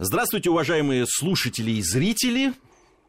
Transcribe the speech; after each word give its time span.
Здравствуйте, 0.00 0.50
уважаемые 0.50 1.06
слушатели 1.08 1.70
и 1.70 1.80
зрители. 1.80 2.52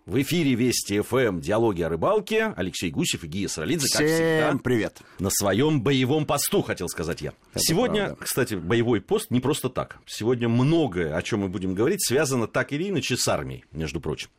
В 0.05 0.21
эфире 0.21 0.53
Вести 0.53 1.01
ФМ 1.01 1.39
«Диалоги 1.39 1.81
о 1.81 1.89
рыбалке». 1.89 2.53
Алексей 2.55 2.91
Гусев 2.91 3.23
и 3.23 3.27
Гия 3.27 3.47
Саралидзе, 3.47 3.87
как 3.87 4.05
всегда. 4.05 4.49
Всем 4.49 4.59
привет. 4.59 5.01
На 5.17 5.31
своем 5.31 5.81
боевом 5.81 6.27
посту, 6.27 6.61
хотел 6.61 6.87
сказать 6.87 7.21
я. 7.21 7.33
Это 7.55 7.59
Сегодня, 7.59 8.05
правда. 8.05 8.23
кстати, 8.23 8.53
боевой 8.53 9.01
пост 9.01 9.31
не 9.31 9.39
просто 9.39 9.69
так. 9.69 9.97
Сегодня 10.05 10.47
многое, 10.47 11.15
о 11.15 11.23
чем 11.23 11.39
мы 11.39 11.47
будем 11.47 11.73
говорить, 11.73 12.05
связано 12.05 12.45
так 12.45 12.71
или 12.71 12.89
иначе 12.89 13.17
с 13.17 13.27
армией, 13.27 13.65
между 13.71 13.99
прочим. 13.99 14.29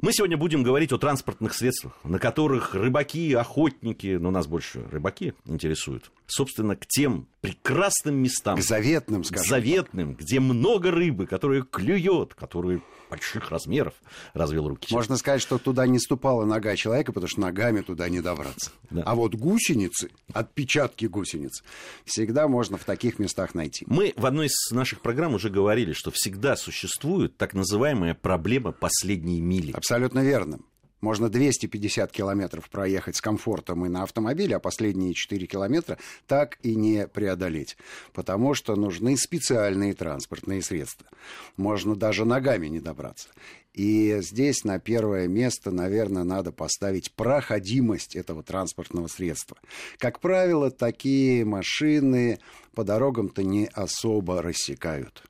Мы 0.00 0.12
сегодня 0.12 0.36
будем 0.36 0.62
говорить 0.62 0.92
о 0.92 0.98
транспортных 0.98 1.54
средствах, 1.54 1.98
на 2.04 2.18
которых 2.18 2.74
рыбаки, 2.74 3.32
охотники, 3.32 4.16
но 4.20 4.30
нас 4.30 4.46
больше 4.46 4.84
рыбаки 4.90 5.32
интересуют, 5.46 6.10
собственно, 6.26 6.76
к 6.76 6.86
тем 6.86 7.26
прекрасным 7.40 8.16
местам, 8.16 8.58
К 8.58 8.62
заветным, 8.62 9.22
к 9.22 9.26
скажем. 9.26 9.46
заветным, 9.48 10.14
где 10.14 10.38
много 10.38 10.90
рыбы, 10.90 11.26
которая 11.26 11.62
клюет, 11.62 12.34
которые 12.34 12.82
больших 13.08 13.50
размеров, 13.50 13.94
развел 14.34 14.68
руки. 14.68 14.92
Можно 14.94 15.16
сказать, 15.16 15.42
что 15.42 15.58
туда 15.58 15.86
не 15.86 15.98
ступала 15.98 16.44
нога 16.44 16.76
человека, 16.76 17.12
потому 17.12 17.28
что 17.28 17.40
ногами 17.40 17.80
туда 17.80 18.08
не 18.08 18.20
добраться. 18.20 18.70
Да. 18.90 19.02
А 19.04 19.14
вот 19.14 19.34
гусеницы, 19.34 20.10
отпечатки 20.32 21.06
гусениц, 21.06 21.62
всегда 22.04 22.48
можно 22.48 22.76
в 22.76 22.84
таких 22.84 23.18
местах 23.18 23.54
найти. 23.54 23.84
Мы 23.88 24.12
в 24.16 24.26
одной 24.26 24.46
из 24.46 24.70
наших 24.70 25.00
программ 25.00 25.34
уже 25.34 25.50
говорили, 25.50 25.92
что 25.92 26.10
всегда 26.10 26.56
существует 26.56 27.36
так 27.36 27.54
называемая 27.54 28.14
проблема 28.14 28.72
последней 28.72 29.40
мили. 29.40 29.72
Абсолютно 29.72 30.20
верно. 30.20 30.58
Можно 31.00 31.28
250 31.28 32.10
километров 32.10 32.70
проехать 32.70 33.16
с 33.16 33.20
комфортом 33.20 33.84
и 33.84 33.88
на 33.88 34.02
автомобиле, 34.02 34.56
а 34.56 34.60
последние 34.60 35.14
4 35.14 35.46
километра 35.46 35.98
так 36.26 36.58
и 36.62 36.74
не 36.74 37.06
преодолеть. 37.06 37.76
Потому 38.12 38.54
что 38.54 38.76
нужны 38.76 39.16
специальные 39.16 39.94
транспортные 39.94 40.62
средства. 40.62 41.06
Можно 41.56 41.96
даже 41.96 42.24
ногами 42.24 42.68
не 42.68 42.80
добраться. 42.80 43.28
И 43.74 44.16
здесь 44.22 44.64
на 44.64 44.78
первое 44.78 45.28
место, 45.28 45.70
наверное, 45.70 46.24
надо 46.24 46.50
поставить 46.50 47.12
проходимость 47.12 48.16
этого 48.16 48.42
транспортного 48.42 49.06
средства. 49.06 49.58
Как 49.98 50.18
правило, 50.20 50.70
такие 50.70 51.44
машины 51.44 52.38
по 52.74 52.84
дорогам-то 52.84 53.42
не 53.42 53.66
особо 53.66 54.40
рассекают. 54.40 55.22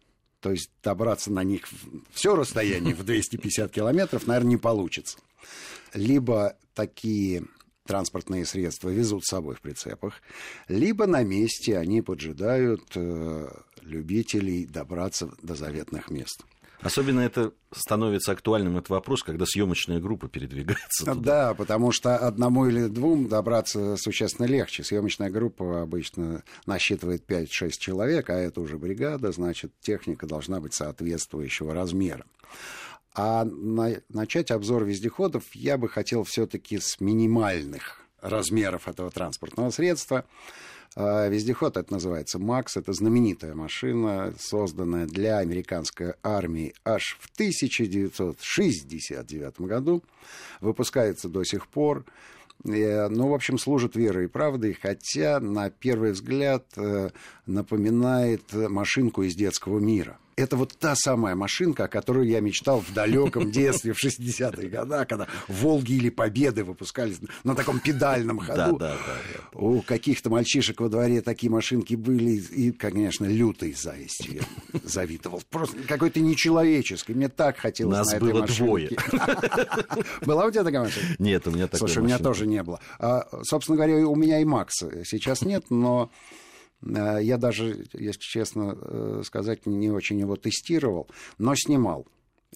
То 0.47 0.53
есть 0.53 0.71
добраться 0.81 1.33
на 1.33 1.43
них 1.43 1.65
все 2.13 2.37
расстояние 2.37 2.95
в 2.95 3.03
250 3.03 3.69
километров, 3.73 4.29
наверное, 4.29 4.51
не 4.51 4.57
получится. 4.57 5.19
Либо 5.93 6.57
такие 6.73 7.47
транспортные 7.85 8.47
средства 8.47 8.91
везут 8.91 9.25
с 9.25 9.31
собой 9.31 9.57
в 9.57 9.61
прицепах, 9.61 10.23
либо 10.69 11.09
на 11.09 11.25
месте 11.25 11.77
они 11.77 12.01
поджидают 12.01 12.85
э, 12.95 13.49
любителей 13.81 14.67
добраться 14.67 15.33
до 15.43 15.57
заветных 15.57 16.11
мест. 16.11 16.45
Особенно 16.81 17.21
это 17.21 17.53
становится 17.73 18.33
актуальным 18.33 18.77
этот 18.77 18.91
вопрос, 18.91 19.23
когда 19.23 19.47
съемочная 19.47 19.99
группа 19.99 20.29
передвигается 20.29 21.05
туда. 21.05 21.15
Да, 21.15 21.55
потому 21.55 21.91
что 21.93 22.17
одному 22.17 22.67
или 22.67 22.87
двум 22.87 23.29
добраться 23.29 23.97
существенно 23.97 24.47
легче. 24.47 24.85
Съемочная 24.85 25.31
группа 25.31 25.83
обычно 25.83 26.43
насчитывает 26.67 27.25
5-6 27.27 27.71
человек, 27.79 28.31
а 28.31 28.35
это 28.35 28.61
уже 28.61 28.79
бригада, 28.79 29.33
значит, 29.33 29.73
техника 29.81 30.27
должна 30.27 30.61
быть 30.61 30.75
соответствующего 30.75 31.75
размера. 31.75 32.25
А 33.15 33.45
на- 33.45 34.03
начать 34.11 34.51
обзор 34.51 34.85
вездеходов 34.85 35.45
я 35.55 35.79
бы 35.79 35.89
хотел 35.89 36.25
все-таки 36.25 36.79
с 36.79 37.01
минимальных 37.01 38.03
размеров 38.21 38.89
этого 38.89 39.11
транспортного 39.11 39.71
средства. 39.71 40.25
А, 40.99 41.29
Вездеход 41.29 41.77
это 41.77 41.93
называется 41.93 42.39
МАКС. 42.39 42.79
Это 42.79 42.95
знаменитая 42.95 43.55
машина, 43.55 44.33
созданная 44.39 45.05
для 45.07 45.37
американской 45.39 46.15
армии 46.23 46.73
аж 46.85 47.19
в 47.21 47.29
1969 47.35 49.61
году. 49.61 50.03
Выпускается 50.63 51.29
до 51.29 51.45
сих 51.45 51.69
пор. 51.69 52.07
Ну, 52.65 53.29
в 53.29 53.35
общем, 53.35 53.59
служит 53.59 53.97
верой 53.97 54.25
и 54.25 54.29
правдой, 54.29 54.73
хотя 54.73 55.41
на 55.41 55.69
первый 55.69 56.13
взгляд 56.13 56.65
э, 56.77 57.11
напоминает 57.45 58.51
машинку 58.55 59.25
из 59.25 59.35
детского 59.35 59.79
мира. 59.79 60.17
Это 60.37 60.57
вот 60.59 60.77
та 60.79 60.95
самая 60.95 61.35
машинка, 61.35 61.85
о 61.85 61.89
которой 61.89 62.29
я 62.29 62.41
мечтал 62.41 62.81
в 62.81 62.93
далеком 62.93 63.51
детстве, 63.51 63.95
в 63.95 64.05
60-е 64.05 64.69
годы, 64.69 65.07
когда 65.07 65.27
«Волги» 65.49 65.95
или 65.95 66.11
«Победы» 66.11 66.63
выпускались 66.63 67.21
на 67.43 67.55
таком 67.55 67.81
педальном 67.81 68.39
Да, 68.39 68.67
ходу. 68.67 68.77
да, 68.79 68.93
да. 68.93 68.97
да. 68.99 69.59
У 69.59 69.81
каких-то 69.81 70.29
мальчишек 70.29 70.81
во 70.81 70.91
дворе 70.91 71.23
такие 71.23 71.51
машинки 71.51 71.95
были, 71.95 72.33
и, 72.33 72.71
конечно, 72.71 73.25
лютой 73.25 73.73
завистью 73.73 74.35
я 74.75 74.81
завидовал. 74.85 75.43
Просто 75.49 75.79
какой-то 75.89 76.21
нечеловеческий. 76.21 77.15
Мне 77.15 77.31
так 77.31 77.57
хотелось 77.57 77.97
Нас 77.97 78.11
на 78.13 78.17
этой 78.17 78.31
было 78.33 78.41
машинке. 78.43 78.99
Была 80.27 80.45
у 80.47 80.51
тебя 80.51 80.65
такая 80.65 80.83
машинка? 80.83 81.15
Нет, 81.19 81.47
у 81.49 81.51
меня 81.51 81.67
такой 81.67 81.79
Слушай, 81.89 81.99
у 82.01 82.05
меня 82.05 82.19
тоже 82.19 82.47
не 82.47 82.63
было. 82.63 82.79
А, 82.99 83.27
собственно 83.43 83.77
говоря, 83.77 84.07
у 84.07 84.15
меня 84.15 84.41
и 84.41 84.45
Макса 84.45 85.03
сейчас 85.05 85.41
нет, 85.43 85.65
но 85.71 86.11
я 87.21 87.37
даже, 87.37 87.87
если 87.93 88.21
честно 88.21 88.77
э, 88.81 89.23
сказать, 89.25 89.67
не 89.67 89.91
очень 89.91 90.21
его 90.21 90.37
тестировал, 90.37 91.09
но 91.39 91.55
снимал. 91.57 92.07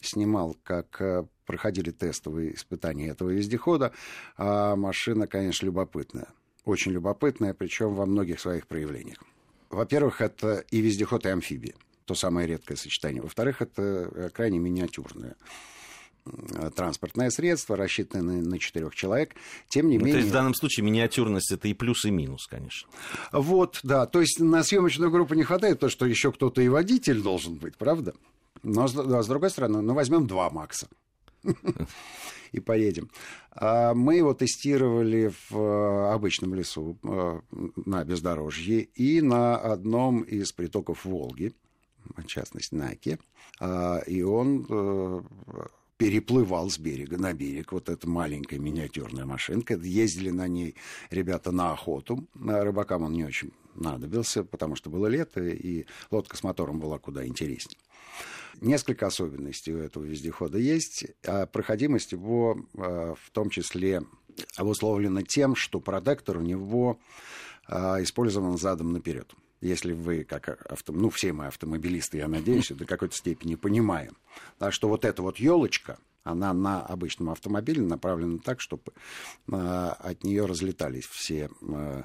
Снимал, 0.00 0.56
как 0.62 1.00
э, 1.00 1.24
проходили 1.46 1.90
тестовые 1.90 2.54
испытания 2.54 3.08
этого 3.08 3.30
вездехода. 3.30 3.92
А 4.36 4.76
машина, 4.76 5.26
конечно, 5.26 5.66
любопытная. 5.66 6.28
Очень 6.64 6.92
любопытная, 6.92 7.54
причем 7.54 7.94
во 7.94 8.06
многих 8.06 8.40
своих 8.40 8.66
проявлениях. 8.66 9.18
Во-первых, 9.70 10.20
это 10.20 10.64
и 10.70 10.80
вездеход, 10.80 11.26
и 11.26 11.28
амфибия. 11.28 11.74
То 12.04 12.14
самое 12.14 12.46
редкое 12.46 12.76
сочетание. 12.76 13.22
Во-вторых, 13.22 13.62
это 13.62 13.82
э, 13.82 14.30
крайне 14.32 14.58
миниатюрное 14.58 15.30
э, 15.30 15.79
транспортное 16.74 17.30
средство, 17.30 17.76
рассчитанное 17.76 18.42
на 18.42 18.58
четырех 18.58 18.94
человек. 18.94 19.34
Тем 19.68 19.88
не 19.88 19.98
Ну, 19.98 20.00
то 20.00 20.06
менее... 20.06 20.20
есть 20.20 20.30
в 20.30 20.34
данном 20.34 20.54
случае 20.54 20.84
миниатюрность 20.84 21.52
это 21.52 21.68
и 21.68 21.74
плюс, 21.74 22.04
и 22.04 22.10
минус, 22.10 22.46
конечно. 22.46 22.88
Вот, 23.32 23.80
да. 23.82 24.06
То 24.06 24.20
есть 24.20 24.40
на 24.40 24.62
съемочную 24.62 25.10
группу 25.10 25.34
не 25.34 25.42
хватает 25.42 25.80
то, 25.80 25.88
что 25.88 26.06
еще 26.06 26.32
кто-то 26.32 26.60
и 26.62 26.68
водитель 26.68 27.22
должен 27.22 27.56
быть, 27.56 27.76
правда? 27.76 28.14
Но 28.62 28.86
с, 28.88 28.92
да, 28.92 29.22
с 29.22 29.26
другой 29.26 29.50
стороны, 29.50 29.80
ну 29.80 29.94
возьмем 29.94 30.26
два 30.26 30.50
Макса. 30.50 30.88
И 32.52 32.60
поедем. 32.60 33.10
А 33.52 33.94
Мы 33.94 34.16
его 34.16 34.34
тестировали 34.34 35.32
в 35.48 35.56
э, 35.56 36.12
обычном 36.12 36.54
лесу 36.54 36.98
э, 37.02 37.40
на 37.86 38.04
бездорожье 38.04 38.80
и 38.82 39.20
на 39.20 39.56
одном 39.56 40.22
из 40.22 40.52
притоков 40.52 41.04
Волги, 41.04 41.54
в 42.16 42.24
частности 42.26 42.74
на 42.74 42.88
Оке. 42.88 43.18
А, 43.60 43.98
И 44.06 44.22
он 44.22 44.66
э, 44.68 45.20
переплывал 46.00 46.70
с 46.70 46.78
берега 46.78 47.18
на 47.18 47.34
берег. 47.34 47.72
Вот 47.72 47.90
эта 47.90 48.08
маленькая 48.08 48.58
миниатюрная 48.58 49.26
машинка. 49.26 49.74
Ездили 49.74 50.30
на 50.30 50.48
ней 50.48 50.74
ребята 51.10 51.52
на 51.52 51.72
охоту. 51.72 52.26
А 52.42 52.64
Рыбакам 52.64 53.02
он 53.02 53.12
не 53.12 53.22
очень 53.22 53.52
надобился, 53.74 54.42
потому 54.42 54.76
что 54.76 54.88
было 54.88 55.08
лето, 55.08 55.46
и 55.46 55.84
лодка 56.10 56.38
с 56.38 56.42
мотором 56.42 56.80
была 56.80 56.98
куда 56.98 57.26
интереснее. 57.26 57.76
Несколько 58.62 59.08
особенностей 59.08 59.74
у 59.74 59.78
этого 59.78 60.04
вездехода 60.04 60.56
есть, 60.56 61.04
а 61.26 61.44
проходимость 61.44 62.12
его 62.12 62.56
э, 62.72 63.14
в 63.22 63.30
том 63.32 63.50
числе 63.50 64.02
обусловлена 64.56 65.22
тем, 65.22 65.54
что 65.54 65.80
протектор 65.80 66.38
у 66.38 66.40
него 66.40 66.98
э, 67.68 68.02
использован 68.02 68.56
задом 68.56 68.94
наперед. 68.94 69.30
Если 69.60 69.92
вы, 69.92 70.24
как 70.24 70.48
авто... 70.70 70.92
ну, 70.92 71.10
все 71.10 71.32
мы 71.32 71.46
автомобилисты, 71.46 72.18
я 72.18 72.28
надеюсь, 72.28 72.68
до 72.70 72.86
какой-то 72.86 73.14
степени 73.14 73.54
понимаем. 73.56 74.16
Так 74.58 74.72
что 74.72 74.88
вот 74.88 75.04
эта 75.04 75.22
вот 75.22 75.38
елочка, 75.38 75.98
она 76.22 76.52
на 76.52 76.82
обычном 76.82 77.30
автомобиле 77.30 77.82
направлена 77.82 78.38
так, 78.38 78.60
чтобы 78.60 78.92
э, 79.48 79.52
от 79.52 80.22
нее 80.24 80.46
разлетались 80.46 81.06
все 81.06 81.50
э, 81.62 82.04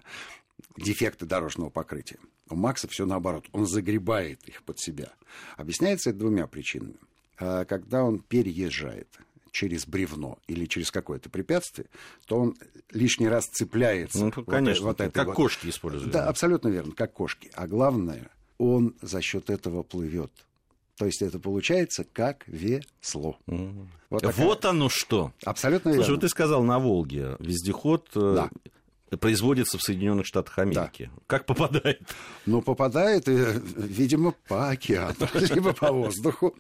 дефекты 0.78 1.26
дорожного 1.26 1.70
покрытия. 1.70 2.20
У 2.50 2.56
Макса 2.56 2.88
все 2.88 3.06
наоборот, 3.06 3.48
он 3.52 3.66
загребает 3.66 4.48
их 4.48 4.64
под 4.64 4.80
себя. 4.80 5.12
Объясняется 5.58 6.12
это 6.12 6.20
двумя 6.20 6.48
причинами. 6.48 6.98
А, 7.38 7.66
Когда 7.66 8.04
он 8.04 8.20
переезжает 8.20 9.08
через 9.56 9.88
бревно 9.88 10.38
или 10.48 10.66
через 10.66 10.92
какое-то 10.92 11.30
препятствие, 11.30 11.88
то 12.28 12.38
он 12.38 12.56
лишний 12.92 13.30
раз 13.30 13.46
цепляется. 13.46 14.20
Ну, 14.26 14.34
вот 14.36 14.46
конечно, 14.46 14.86
вот 14.88 15.00
этой 15.00 15.14
как 15.14 15.28
вот- 15.28 15.36
кошки 15.38 15.68
используют. 15.70 16.12
Да, 16.12 16.28
абсолютно 16.28 16.68
верно, 16.68 16.92
как 16.94 17.14
кошки. 17.14 17.50
А 17.54 17.66
главное, 17.66 18.30
он 18.58 18.96
за 19.02 19.22
счет 19.22 19.50
этого 19.50 19.82
плывет. 19.84 20.32
То 20.98 21.06
есть 21.06 21.22
это 21.22 21.40
получается 21.40 22.06
как 22.12 22.46
весло. 22.48 23.38
Мгм. 23.48 23.90
Вот 24.10 24.24
Вот, 24.24 24.60
такая- 24.60 24.72
оно 24.72 24.90
что. 24.90 25.32
Абсолютно 25.46 25.92
Слушай, 25.92 26.00
верно. 26.08 26.14
вот 26.16 26.22
ты 26.22 26.30
сказал 26.30 26.64
на 26.64 26.80
Волге 26.80 27.36
вездеход 27.40 28.10
э, 28.16 28.48
производится 29.20 29.78
в 29.78 29.82
Соединенных 29.84 30.26
Штатах 30.26 30.60
Америки. 30.60 31.10
Как 31.28 31.46
попадает? 31.46 32.02
Ну, 32.46 32.62
попадает, 32.62 33.28
э, 33.28 33.60
видимо, 33.78 34.34
по 34.48 34.70
океану, 34.70 35.16
либо 35.56 35.74
по 35.74 35.92
воздуху. 35.92 36.56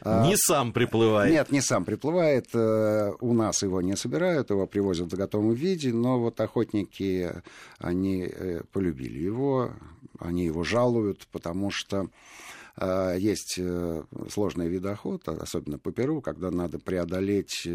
А, 0.00 0.26
Не 0.26 0.36
сам 0.36 0.72
приплывает. 0.72 1.30
Нет, 1.32 1.52
не 1.52 1.60
сам 1.60 1.84
приплывает. 1.84 2.46
э, 2.54 3.12
У 3.20 3.32
нас 3.34 3.62
его 3.62 3.80
не 3.82 3.96
собирают, 3.96 4.50
его 4.50 4.66
привозят 4.66 5.12
в 5.12 5.16
готовом 5.16 5.52
виде, 5.52 5.92
но 5.92 6.18
вот 6.18 6.40
охотники, 6.40 7.30
они 7.78 8.22
э, 8.30 8.62
полюбили 8.72 9.18
его, 9.18 9.70
они 10.18 10.46
его 10.46 10.64
жалуют, 10.64 11.26
потому 11.32 11.70
что 11.70 12.08
есть 13.18 13.60
сложные 14.32 14.68
виды 14.68 14.88
охоты, 14.88 15.30
особенно 15.30 15.78
по 15.78 15.92
Перу, 15.92 16.20
когда 16.20 16.50
надо 16.50 16.80
преодолеть, 16.80 17.68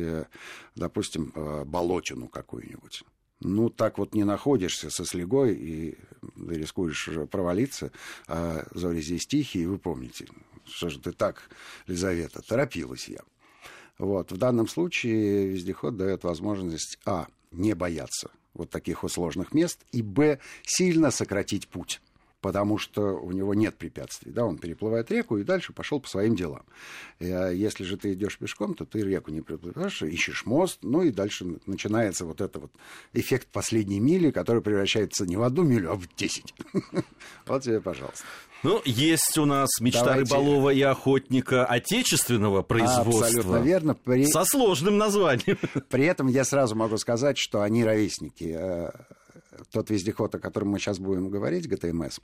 допустим, 0.76 1.32
болотину 1.66 2.28
какую-нибудь. 2.28 3.04
Ну, 3.42 3.70
так 3.70 3.98
вот 3.98 4.14
не 4.14 4.26
находишься 4.26 4.90
со 4.90 5.06
слегой 5.06 5.56
и 5.56 5.98
рискуешь 6.38 7.10
провалиться. 7.32 7.92
А 8.28 8.66
зори 8.74 9.02
здесь 9.02 9.28
тихие, 9.28 9.68
вы 9.68 9.78
помните, 9.78 10.28
что 10.66 10.90
же 10.90 11.00
ты 11.00 11.14
так, 11.14 11.50
Лизавета, 11.88 12.42
торопилась 12.42 13.08
я. 13.08 13.22
Вот. 13.98 14.32
В 14.32 14.38
данном 14.38 14.68
случае 14.68 15.48
вездеход 15.50 15.96
дает 15.96 16.24
возможность, 16.24 17.00
а, 17.06 17.28
не 17.52 17.74
бояться 17.76 18.32
вот 18.54 18.70
таких 18.70 19.04
вот 19.04 19.12
сложных 19.12 19.54
мест, 19.54 19.86
и, 19.92 20.02
б, 20.02 20.40
сильно 20.64 21.12
сократить 21.12 21.68
путь 21.68 22.02
потому 22.42 22.78
что 22.78 23.20
у 23.20 23.32
него 23.32 23.54
нет 23.54 23.78
препятствий. 23.78 24.32
Да, 24.32 24.46
он 24.46 24.58
переплывает 24.58 25.12
реку 25.12 25.38
и 25.38 25.44
дальше 25.44 25.74
пошел 25.74 26.00
по 26.00 26.08
своим 26.08 26.36
делам. 26.36 26.64
А 27.20 27.50
если 27.50 27.84
же 27.84 27.98
ты 27.98 28.14
идешь 28.14 28.38
пешком, 28.38 28.74
то 28.74 28.86
ты 28.86 29.02
реку 29.02 29.32
не 29.32 29.42
переплываешь, 29.42 30.02
ищешь 30.02 30.46
мост, 30.46 30.80
ну 30.82 31.02
и 31.02 31.12
дальше 31.12 31.46
начинается 31.66 32.26
вот 32.26 32.42
это 32.42 32.60
вот 32.60 32.72
эффект 33.14 33.48
последней 33.52 34.00
мили, 34.00 34.32
который 34.32 34.62
превращается 34.62 35.26
не 35.26 35.38
в 35.38 35.44
одну 35.44 35.64
милю, 35.64 35.92
а 35.92 35.96
в 35.96 36.08
десять. 36.16 36.54
Вот 37.46 37.64
тебе, 37.64 37.82
пожалуйста. 37.82 38.24
Ну, 38.62 38.82
есть 38.84 39.38
у 39.38 39.46
нас 39.46 39.70
мечта 39.80 40.04
Давайте... 40.04 40.34
рыболова 40.34 40.70
и 40.72 40.82
охотника 40.82 41.66
отечественного 41.66 42.62
производства. 42.62 43.26
Абсолютно 43.26 43.58
верно. 43.58 43.96
При... 43.96 44.26
Со 44.26 44.44
сложным 44.44 44.98
названием. 44.98 45.58
При 45.90 46.06
этом 46.06 46.28
я 46.28 46.44
сразу 46.44 46.76
могу 46.76 46.98
сказать, 46.98 47.38
что 47.38 47.62
они 47.62 47.86
ровесники 47.86 48.56
э, 48.58 48.92
тот 49.72 49.90
вездеход, 49.90 50.36
о 50.36 50.40
котором 50.40 50.70
мы 50.70 50.80
сейчас 50.80 51.00
будем 51.00 51.30
говорить, 51.30 51.68
ГТМС, 51.68 52.20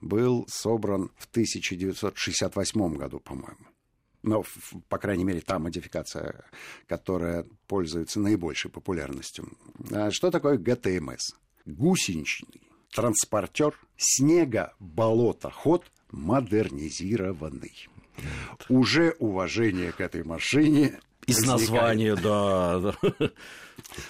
был 0.00 0.46
собран 0.48 1.10
в 1.16 1.26
1968 1.30 2.94
году, 2.96 3.20
по-моему. 3.20 3.66
Но, 4.22 4.42
по 4.88 4.98
крайней 4.98 5.24
мере, 5.24 5.40
та 5.40 5.58
модификация, 5.58 6.44
которая 6.86 7.46
пользуется 7.66 8.20
наибольшей 8.20 8.70
популярностью. 8.70 9.48
А 9.90 10.10
что 10.10 10.30
такое 10.30 10.56
ГТМС? 10.56 11.34
Гусеничный 11.66 12.64
транспортер 12.94 13.74
снега, 13.96 14.72
болота, 14.78 15.50
ход 15.50 15.84
модернизированный. 16.10 17.88
Уже 18.68 19.16
уважение 19.18 19.92
к 19.92 20.00
этой 20.00 20.22
машине 20.22 21.00
из 21.26 21.44
названия, 21.44 22.14
да, 22.14 22.78
да. 22.78 22.94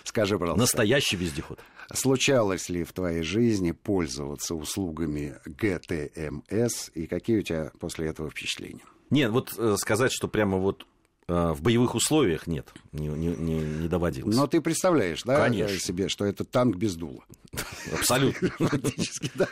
Скажи, 0.05 0.38
пожалуйста. 0.38 0.61
Настоящий 0.61 1.17
вездеход. 1.17 1.59
Случалось 1.93 2.69
ли 2.69 2.85
в 2.85 2.93
твоей 2.93 3.23
жизни 3.23 3.73
пользоваться 3.73 4.55
услугами 4.55 5.37
ГТМС, 5.45 6.91
и 6.95 7.07
какие 7.07 7.39
у 7.39 7.43
тебя 7.43 7.73
после 7.79 8.09
этого 8.09 8.31
впечатления? 8.31 8.85
Нет, 9.11 9.31
вот 9.31 9.55
э, 9.59 9.77
сказать, 9.79 10.13
что 10.13 10.29
прямо 10.29 10.59
вот 10.59 10.87
э, 11.29 11.53
в 11.53 11.63
боевых 11.63 11.95
условиях 11.95 12.47
нет, 12.47 12.73
не, 12.93 13.09
не, 13.09 13.29
не, 13.29 13.61
не 13.61 13.89
доводилось. 13.89 14.35
Но 14.35 14.47
ты 14.47 14.61
представляешь, 14.61 15.23
да, 15.23 15.45
Конечно. 15.45 15.79
себе, 15.79 16.09
что 16.09 16.25
это 16.25 16.45
танк 16.45 16.77
без 16.77 16.97
дула. 16.97 17.25
Абсолютно. 17.93 18.49
Фактически, 18.59 19.31
да. 19.35 19.49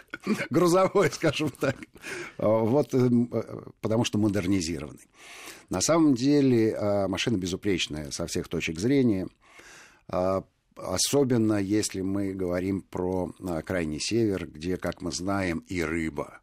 Грузовой, 0.51 1.11
скажем 1.13 1.51
так. 1.51 1.77
Вот, 2.39 2.95
э, 2.95 3.11
потому 3.81 4.05
что 4.05 4.19
модернизированный. 4.19 5.07
На 5.69 5.81
самом 5.81 6.15
деле 6.15 6.77
машина 7.09 7.39
безупречная 7.39 8.11
со 8.11 8.27
всех 8.27 8.49
точек 8.49 8.79
зрения. 8.79 9.27
Особенно 10.77 11.55
если 11.55 12.01
мы 12.01 12.33
говорим 12.33 12.83
про 12.83 13.33
а, 13.41 13.63
крайний 13.63 14.01
север, 14.01 14.47
где, 14.47 14.77
как 14.77 15.03
мы 15.03 15.13
знаем, 15.13 15.65
и 15.69 15.83
рыба 15.83 16.41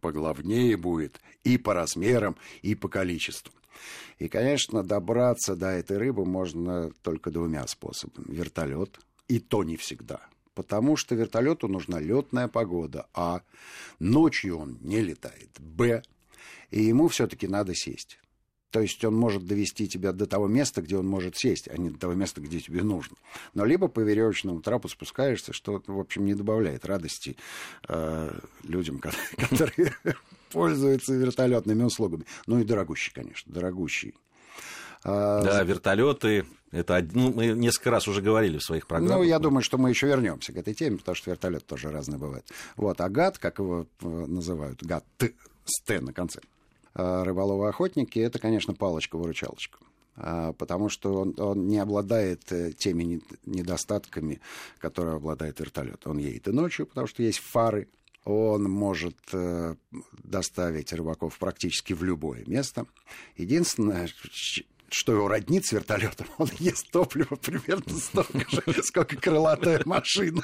поглавнее 0.00 0.76
будет 0.76 1.20
и 1.44 1.56
по 1.56 1.74
размерам, 1.74 2.36
и 2.60 2.74
по 2.74 2.88
количеству. 2.88 3.54
И, 4.18 4.28
конечно, 4.28 4.82
добраться 4.82 5.56
до 5.56 5.68
этой 5.68 5.96
рыбы 5.96 6.24
можно 6.24 6.90
только 7.02 7.30
двумя 7.30 7.66
способами. 7.66 8.26
Вертолет, 8.34 9.00
и 9.28 9.38
то 9.38 9.64
не 9.64 9.76
всегда. 9.76 10.20
Потому 10.54 10.96
что 10.96 11.14
вертолету 11.14 11.66
нужна 11.66 11.98
летная 11.98 12.48
погода, 12.48 13.06
а 13.14 13.42
ночью 13.98 14.58
он 14.58 14.78
не 14.82 15.00
летает, 15.00 15.50
б, 15.58 16.02
и 16.70 16.82
ему 16.82 17.08
все-таки 17.08 17.48
надо 17.48 17.74
сесть. 17.74 18.18
То 18.72 18.80
есть 18.80 19.04
он 19.04 19.14
может 19.14 19.46
довести 19.46 19.86
тебя 19.86 20.12
до 20.12 20.26
того 20.26 20.48
места, 20.48 20.80
где 20.80 20.96
он 20.96 21.06
может 21.06 21.36
сесть, 21.36 21.68
а 21.68 21.76
не 21.76 21.90
до 21.90 21.98
того 21.98 22.14
места, 22.14 22.40
где 22.40 22.58
тебе 22.58 22.82
нужно. 22.82 23.16
Но 23.52 23.66
либо 23.66 23.86
по 23.86 24.00
веревочному 24.00 24.62
трапу 24.62 24.88
спускаешься, 24.88 25.52
что, 25.52 25.82
в 25.86 26.00
общем, 26.00 26.24
не 26.24 26.34
добавляет 26.34 26.86
радости 26.86 27.36
э, 27.86 28.30
людям, 28.62 28.98
которые 29.36 29.94
пользуются 30.50 31.12
вертолетными 31.12 31.82
услугами. 31.82 32.24
Ну 32.46 32.60
и 32.60 32.64
дорогущий, 32.64 33.12
конечно, 33.12 33.52
дорогущий. 33.52 34.14
А, 35.04 35.42
да, 35.42 35.62
вертолеты. 35.64 36.46
Это 36.70 37.06
ну, 37.12 37.30
мы 37.30 37.48
несколько 37.48 37.90
раз 37.90 38.08
уже 38.08 38.22
говорили 38.22 38.56
в 38.56 38.62
своих 38.62 38.86
программах. 38.86 39.18
Ну, 39.18 39.22
я 39.22 39.38
думаю, 39.38 39.62
что 39.62 39.76
мы 39.76 39.90
еще 39.90 40.06
вернемся 40.06 40.54
к 40.54 40.56
этой 40.56 40.72
теме, 40.72 40.96
потому 40.96 41.14
что 41.14 41.30
вертолет 41.30 41.66
тоже 41.66 41.90
разный 41.90 42.16
бывает. 42.16 42.46
Вот, 42.76 43.02
а 43.02 43.10
гад, 43.10 43.36
как 43.36 43.58
его 43.58 43.86
э, 44.00 44.06
называют, 44.06 44.82
гад 44.82 45.04
Т, 45.18 45.34
с 45.66 45.82
Т 45.82 46.00
на 46.00 46.14
конце. 46.14 46.40
А, 46.94 47.24
рыболовы-охотники, 47.24 48.18
это, 48.18 48.38
конечно, 48.38 48.74
палочка-выручалочка 48.74 49.78
а, 50.16 50.52
потому 50.52 50.88
что 50.88 51.20
он, 51.20 51.34
он 51.38 51.66
не 51.66 51.78
обладает 51.78 52.52
э, 52.52 52.72
теми 52.72 53.22
недостатками, 53.46 54.40
которые 54.78 55.16
обладает 55.16 55.58
вертолет. 55.60 56.06
Он 56.06 56.18
едет 56.18 56.48
и 56.48 56.52
ночью, 56.52 56.86
потому 56.86 57.06
что 57.06 57.22
есть 57.22 57.38
фары, 57.38 57.88
он 58.24 58.64
может 58.64 59.16
э, 59.32 59.74
доставить 60.22 60.92
рыбаков 60.92 61.38
практически 61.38 61.92
в 61.92 62.04
любое 62.04 62.44
место. 62.46 62.86
Единственное, 63.36 64.08
что 64.90 65.12
его 65.12 65.28
роднит 65.28 65.64
с 65.64 65.72
вертолетом, 65.72 66.26
он 66.38 66.48
ест 66.58 66.90
топливо 66.90 67.34
примерно 67.36 67.98
столько 67.98 68.44
же, 68.50 68.82
сколько 68.82 69.16
крылатая 69.16 69.82
машина. 69.86 70.42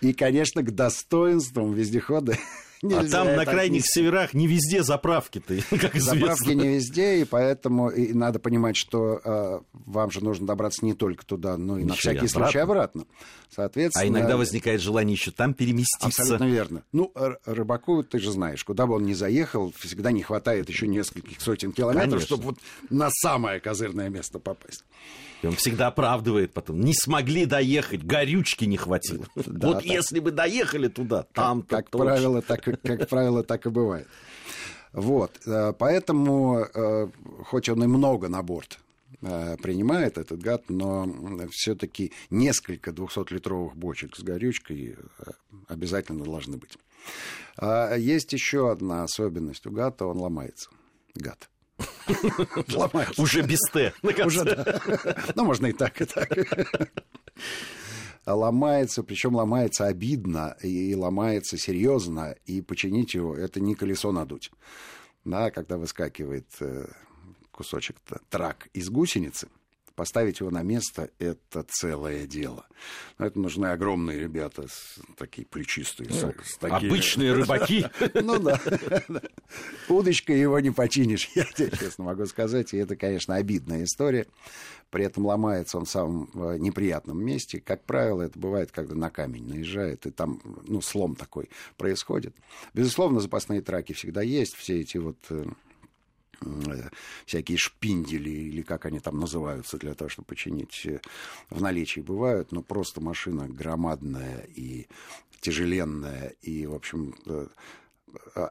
И, 0.00 0.12
конечно, 0.12 0.62
к 0.62 0.74
достоинствам 0.74 1.74
вездехода 1.74 2.36
а 2.82 3.04
там 3.04 3.36
на 3.36 3.44
крайних 3.44 3.80
отнести. 3.82 4.00
северах 4.00 4.34
не 4.34 4.46
везде 4.46 4.82
заправки-то, 4.82 5.54
как 5.70 5.96
известно. 5.96 6.20
Заправки 6.20 6.50
не 6.50 6.68
везде, 6.76 7.20
и 7.20 7.24
поэтому 7.24 7.90
и 7.90 8.12
надо 8.12 8.38
понимать, 8.38 8.76
что 8.76 9.20
э, 9.22 9.60
вам 9.72 10.10
же 10.10 10.24
нужно 10.24 10.46
добраться 10.46 10.84
не 10.84 10.94
только 10.94 11.26
туда, 11.26 11.56
но 11.56 11.76
и 11.76 11.80
Еще 11.80 11.88
на 11.88 11.94
всякий 11.94 12.18
обратно. 12.18 12.44
случай 12.44 12.58
обратно. 12.58 13.04
Соответственно, 13.54 14.04
а 14.04 14.08
иногда 14.08 14.36
возникает 14.36 14.80
желание 14.80 15.14
еще 15.14 15.32
там 15.32 15.54
переместиться. 15.54 16.06
Абсолютно 16.22 16.44
верно. 16.44 16.82
Ну, 16.92 17.12
рыбаку, 17.44 18.02
ты 18.04 18.18
же 18.20 18.30
знаешь, 18.30 18.64
куда 18.64 18.86
бы 18.86 18.94
он 18.94 19.04
ни 19.04 19.12
заехал, 19.12 19.72
всегда 19.78 20.12
не 20.12 20.22
хватает 20.22 20.68
еще 20.68 20.86
нескольких 20.86 21.40
сотен 21.40 21.72
километров, 21.72 22.10
Конечно. 22.10 22.26
чтобы 22.26 22.42
вот 22.44 22.58
на 22.90 23.10
самое 23.10 23.60
козырное 23.60 24.08
место 24.08 24.38
попасть. 24.38 24.84
И 25.42 25.46
он 25.46 25.54
всегда 25.56 25.86
оправдывает 25.88 26.52
потом. 26.52 26.80
Не 26.80 26.94
смогли 26.94 27.46
доехать, 27.46 28.04
горючки 28.04 28.66
не 28.66 28.76
хватило. 28.76 29.26
Да, 29.34 29.68
вот 29.68 29.76
так. 29.78 29.86
если 29.86 30.20
бы 30.20 30.30
доехали 30.30 30.88
туда, 30.88 31.24
там 31.32 31.62
как, 31.62 31.90
как 31.90 31.90
правило, 31.90 32.42
так, 32.42 32.62
как 32.82 33.08
правило, 33.08 33.42
так 33.42 33.66
и 33.66 33.70
бывает. 33.70 34.06
Вот, 34.92 35.38
э, 35.46 35.72
поэтому, 35.78 36.66
э, 36.74 37.08
хоть 37.44 37.68
он 37.68 37.84
и 37.84 37.86
много 37.86 38.28
на 38.28 38.42
борт 38.42 38.78
э, 39.22 39.56
принимает 39.62 40.18
этот 40.18 40.40
гад, 40.40 40.68
но 40.68 41.08
все-таки 41.52 42.12
несколько 42.30 42.90
200-литровых 42.90 43.74
бочек 43.74 44.16
с 44.16 44.22
горючкой 44.22 44.96
обязательно 45.68 46.24
должны 46.24 46.56
быть. 46.56 46.76
А 47.56 47.94
есть 47.94 48.32
еще 48.32 48.70
одна 48.70 49.04
особенность 49.04 49.66
у 49.66 49.70
гата, 49.70 50.06
он 50.06 50.18
ломается. 50.18 50.70
Гад. 51.14 51.48
Уже 53.18 53.42
без 53.42 53.60
Т. 53.72 53.92
Уже, 54.02 54.82
Ну, 55.34 55.44
можно 55.44 55.66
и 55.66 55.72
так, 55.72 56.00
и 56.00 56.04
так. 56.04 56.28
Ломается, 58.34 59.02
причем 59.02 59.34
ломается 59.36 59.86
обидно 59.86 60.56
и 60.62 60.94
ломается 60.94 61.56
серьезно, 61.56 62.34
и 62.46 62.60
починить 62.62 63.14
его 63.14 63.34
это 63.36 63.60
не 63.60 63.74
колесо 63.74 64.12
надуть. 64.12 64.50
Да, 65.24 65.50
когда 65.50 65.76
выскакивает 65.76 66.46
э, 66.60 66.86
кусочек 67.50 67.96
трак 68.30 68.68
из 68.72 68.88
гусеницы, 68.88 69.48
Поставить 70.00 70.40
его 70.40 70.50
на 70.50 70.62
место– 70.62 71.10
это 71.18 71.62
целое 71.68 72.26
дело. 72.26 72.64
Но 73.18 73.26
это 73.26 73.38
нужны 73.38 73.66
огромные 73.66 74.18
ребята, 74.18 74.64
такие 75.18 75.46
плечистые. 75.46 76.08
Ну, 76.08 76.32
с 76.42 76.56
такими... 76.56 76.88
Обычные 76.88 77.34
рыбаки. 77.34 77.84
Ну 78.14 78.38
да. 78.38 78.58
Удочкой 79.90 80.40
его 80.40 80.58
не 80.58 80.70
починишь, 80.70 81.28
я 81.34 81.44
тебе 81.44 81.70
честно 81.76 82.04
могу 82.04 82.24
сказать. 82.24 82.72
И 82.72 82.78
это, 82.78 82.96
конечно, 82.96 83.34
обидная 83.34 83.84
история. 83.84 84.26
При 84.88 85.04
этом 85.04 85.26
ломается 85.26 85.76
он 85.76 85.84
в 85.84 85.90
самом 85.90 86.30
э, 86.32 86.56
неприятном 86.56 87.22
месте. 87.22 87.60
Как 87.60 87.84
правило, 87.84 88.22
это 88.22 88.38
бывает, 88.38 88.72
когда 88.72 88.94
на 88.94 89.10
камень 89.10 89.46
наезжает, 89.46 90.06
и 90.06 90.10
там 90.10 90.40
ну, 90.66 90.80
слом 90.80 91.14
такой 91.14 91.50
происходит. 91.76 92.34
Безусловно, 92.72 93.20
запасные 93.20 93.60
траки 93.60 93.92
всегда 93.92 94.22
есть. 94.22 94.56
Все 94.56 94.80
эти 94.80 94.96
вот 94.96 95.18
Э, 95.28 95.44
всякие 97.26 97.58
шпиндели, 97.58 98.30
или 98.30 98.62
как 98.62 98.86
они 98.86 99.00
там 99.00 99.18
называются, 99.18 99.78
для 99.78 99.94
того, 99.94 100.08
чтобы 100.08 100.26
починить, 100.26 100.86
э, 100.86 101.00
в 101.50 101.60
наличии 101.60 102.00
бывают, 102.00 102.52
но 102.52 102.62
просто 102.62 103.00
машина 103.00 103.48
громадная 103.48 104.46
и 104.54 104.86
тяжеленная, 105.40 106.34
и, 106.42 106.66
в 106.66 106.74
общем, 106.74 107.14
э, 107.26 107.46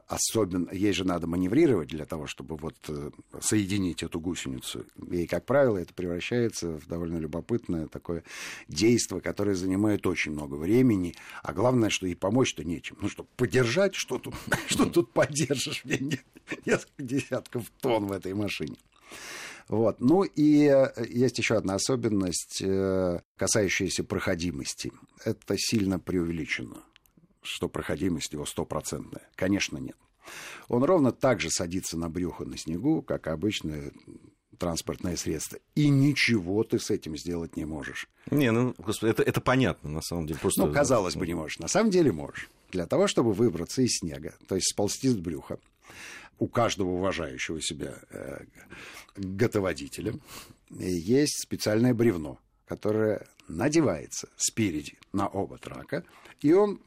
особенно, 0.06 0.70
ей 0.72 0.92
же 0.92 1.04
надо 1.04 1.26
маневрировать 1.26 1.88
для 1.88 2.04
того, 2.04 2.26
чтобы 2.26 2.56
вот 2.56 2.74
соединить 3.40 4.02
эту 4.02 4.20
гусеницу. 4.20 4.84
И, 5.10 5.26
как 5.26 5.44
правило, 5.44 5.78
это 5.78 5.94
превращается 5.94 6.78
в 6.78 6.86
довольно 6.86 7.18
любопытное 7.18 7.86
такое 7.86 8.22
действие, 8.68 9.20
которое 9.20 9.54
занимает 9.54 10.06
очень 10.06 10.32
много 10.32 10.54
времени, 10.54 11.14
а 11.42 11.52
главное, 11.52 11.90
что 11.90 12.06
и 12.06 12.14
помочь-то 12.14 12.64
нечем. 12.64 12.96
Ну 13.00 13.08
что, 13.08 13.24
подержать, 13.36 13.94
что 13.94 14.18
тут, 14.18 14.34
что 14.66 14.86
тут 14.86 15.12
поддержишь? 15.12 15.84
Несколько 16.66 17.02
десятков 17.02 17.70
тонн 17.80 18.06
в 18.06 18.12
этой 18.12 18.34
машине. 18.34 18.76
Вот. 19.68 20.00
Ну 20.00 20.24
и 20.24 20.66
э, 20.66 21.04
есть 21.08 21.38
еще 21.38 21.56
одна 21.56 21.74
особенность, 21.74 22.60
э, 22.60 23.20
касающаяся 23.36 24.02
проходимости. 24.02 24.92
Это 25.24 25.54
сильно 25.56 26.00
преувеличено, 26.00 26.82
что 27.42 27.68
проходимость 27.68 28.32
его 28.32 28.46
стопроцентная. 28.46 29.28
Конечно, 29.34 29.78
нет. 29.78 29.96
Он 30.68 30.84
ровно 30.84 31.12
так 31.12 31.40
же 31.40 31.50
садится 31.50 31.98
на 31.98 32.08
брюхо 32.08 32.44
на 32.44 32.56
снегу, 32.56 33.02
как 33.02 33.26
обычное 33.26 33.92
транспортное 34.58 35.16
средство. 35.16 35.58
И 35.74 35.88
ничего 35.88 36.62
ты 36.64 36.78
с 36.78 36.90
этим 36.90 37.16
сделать 37.16 37.56
не 37.56 37.64
можешь. 37.64 38.08
Не, 38.30 38.52
ну, 38.52 38.74
господи, 38.78 39.10
это, 39.10 39.22
это 39.22 39.40
понятно, 39.40 39.90
на 39.90 40.02
самом 40.02 40.26
деле. 40.26 40.38
Просто... 40.38 40.66
Ну, 40.66 40.72
казалось 40.72 41.16
бы, 41.16 41.26
не 41.26 41.34
можешь. 41.34 41.58
На 41.58 41.68
самом 41.68 41.90
деле 41.90 42.12
можешь. 42.12 42.50
Для 42.70 42.86
того, 42.86 43.06
чтобы 43.06 43.32
выбраться 43.32 43.82
из 43.82 43.96
снега, 43.96 44.34
то 44.46 44.54
есть 44.54 44.70
сползти 44.70 45.08
с 45.08 45.16
брюха, 45.16 45.58
у 46.38 46.46
каждого 46.46 46.90
уважающего 46.90 47.60
себя 47.60 47.98
э, 48.10 48.44
готоводителя 49.16 50.14
есть 50.70 51.42
специальное 51.42 51.94
бревно, 51.94 52.38
которое 52.66 53.26
надевается 53.48 54.28
спереди 54.36 54.98
на 55.12 55.26
оба 55.26 55.58
трака, 55.58 56.04
и 56.40 56.52
он 56.52 56.80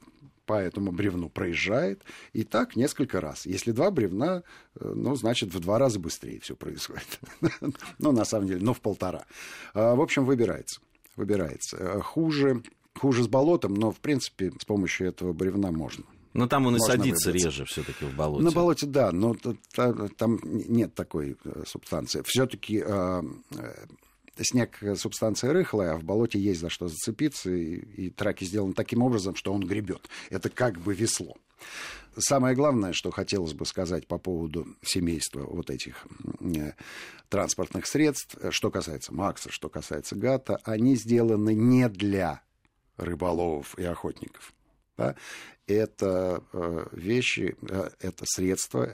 по 0.46 0.54
этому 0.54 0.92
бревну 0.92 1.30
проезжает, 1.30 2.04
и 2.34 2.44
так 2.44 2.76
несколько 2.76 3.22
раз. 3.22 3.46
Если 3.46 3.72
два 3.72 3.92
бревна, 3.92 4.44
э, 4.76 4.92
ну, 4.96 5.16
значит, 5.16 5.54
в 5.54 5.60
два 5.60 5.80
раза 5.80 6.00
быстрее 6.00 6.40
все 6.42 6.56
происходит. 6.56 7.20
ну, 8.00 8.12
на 8.12 8.26
самом 8.26 8.48
деле, 8.48 8.62
ну, 8.62 8.74
в 8.74 8.82
полтора. 8.82 9.26
А, 9.74 9.96
в 9.96 10.02
общем, 10.02 10.26
выбирается. 10.26 10.82
Выбирается. 11.16 11.78
Э, 11.78 12.02
хуже, 12.02 12.64
хуже 12.96 13.24
с 13.24 13.28
болотом, 13.28 13.74
но, 13.74 13.92
в 13.92 14.00
принципе, 14.00 14.52
с 14.60 14.66
помощью 14.66 15.08
этого 15.08 15.34
бревна 15.34 15.72
можно. 15.72 16.06
Но 16.34 16.48
там 16.48 16.66
он 16.66 16.76
и 16.76 16.80
садится 16.80 17.30
выбраться. 17.30 17.50
реже 17.50 17.66
все-таки 17.66 18.06
в 18.06 18.16
болоте. 18.16 18.44
На 18.44 18.52
болоте, 18.52 18.86
да, 18.88 19.12
но 19.12 19.36
там 20.18 20.40
нет 20.44 20.96
такой 20.96 21.38
э, 21.44 21.64
субстанции. 21.68 22.24
Все-таки 22.26 22.84
э, 22.86 23.22
снег 24.38 24.80
субстанция 24.96 25.54
рыхлая, 25.54 25.94
а 25.94 25.98
в 25.98 26.04
болоте 26.04 26.40
есть 26.40 26.62
за 26.62 26.70
что 26.70 26.88
зацепиться, 26.88 27.52
и, 27.52 27.76
и 27.76 28.10
траки 28.10 28.44
сделаны 28.46 28.74
таким 28.74 29.02
образом, 29.04 29.36
что 29.36 29.54
он 29.54 29.62
гребет. 29.62 30.10
Это 30.30 30.50
как 30.50 30.80
бы 30.80 30.94
весло. 30.94 31.36
Самое 32.18 32.56
главное, 32.56 32.94
что 32.94 33.12
хотелось 33.12 33.54
бы 33.54 33.66
сказать 33.66 34.08
по 34.08 34.18
поводу 34.18 34.68
семейства 34.84 35.42
вот 35.42 35.70
этих 35.70 36.06
э, 36.42 36.74
транспортных 37.30 37.88
средств, 37.88 38.38
что 38.52 38.70
касается 38.70 39.14
Макса, 39.14 39.52
что 39.52 39.70
касается 39.70 40.16
Гата, 40.16 40.60
они 40.64 40.96
сделаны 40.96 41.56
не 41.56 41.90
для 41.90 42.42
рыболовов 42.98 43.78
и 43.80 43.84
охотников. 43.84 44.54
Да? 44.96 45.16
это 45.68 46.44
э, 46.52 46.86
вещи, 46.92 47.56
э, 47.62 47.90
это 48.00 48.26
средства, 48.28 48.92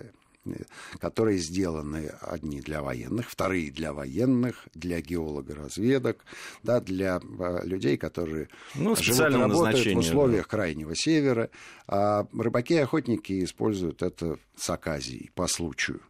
которые 1.00 1.38
сделаны 1.38 2.12
одни 2.22 2.62
для 2.62 2.82
военных, 2.82 3.29
вторые 3.29 3.72
для 3.72 3.94
военных, 3.94 4.68
для 4.74 5.01
геолого-разведок, 5.01 6.25
да, 6.63 6.79
для 6.79 7.22
людей, 7.63 7.98
которые 7.98 8.50
ну, 8.75 8.96
живут 8.96 9.20
и 9.20 9.38
работают 9.38 9.96
в 9.96 10.00
условиях 10.00 10.44
да. 10.46 10.50
крайнего 10.50 10.96
севера. 10.96 11.50
А 11.88 12.27
рыбаки 12.34 12.75
и 12.75 12.77
охотники 12.77 13.44
используют 13.44 14.01
это 14.01 14.38
с 14.56 14.70
оказией, 14.70 15.32
по 15.36 15.48
случаю. 15.48 16.01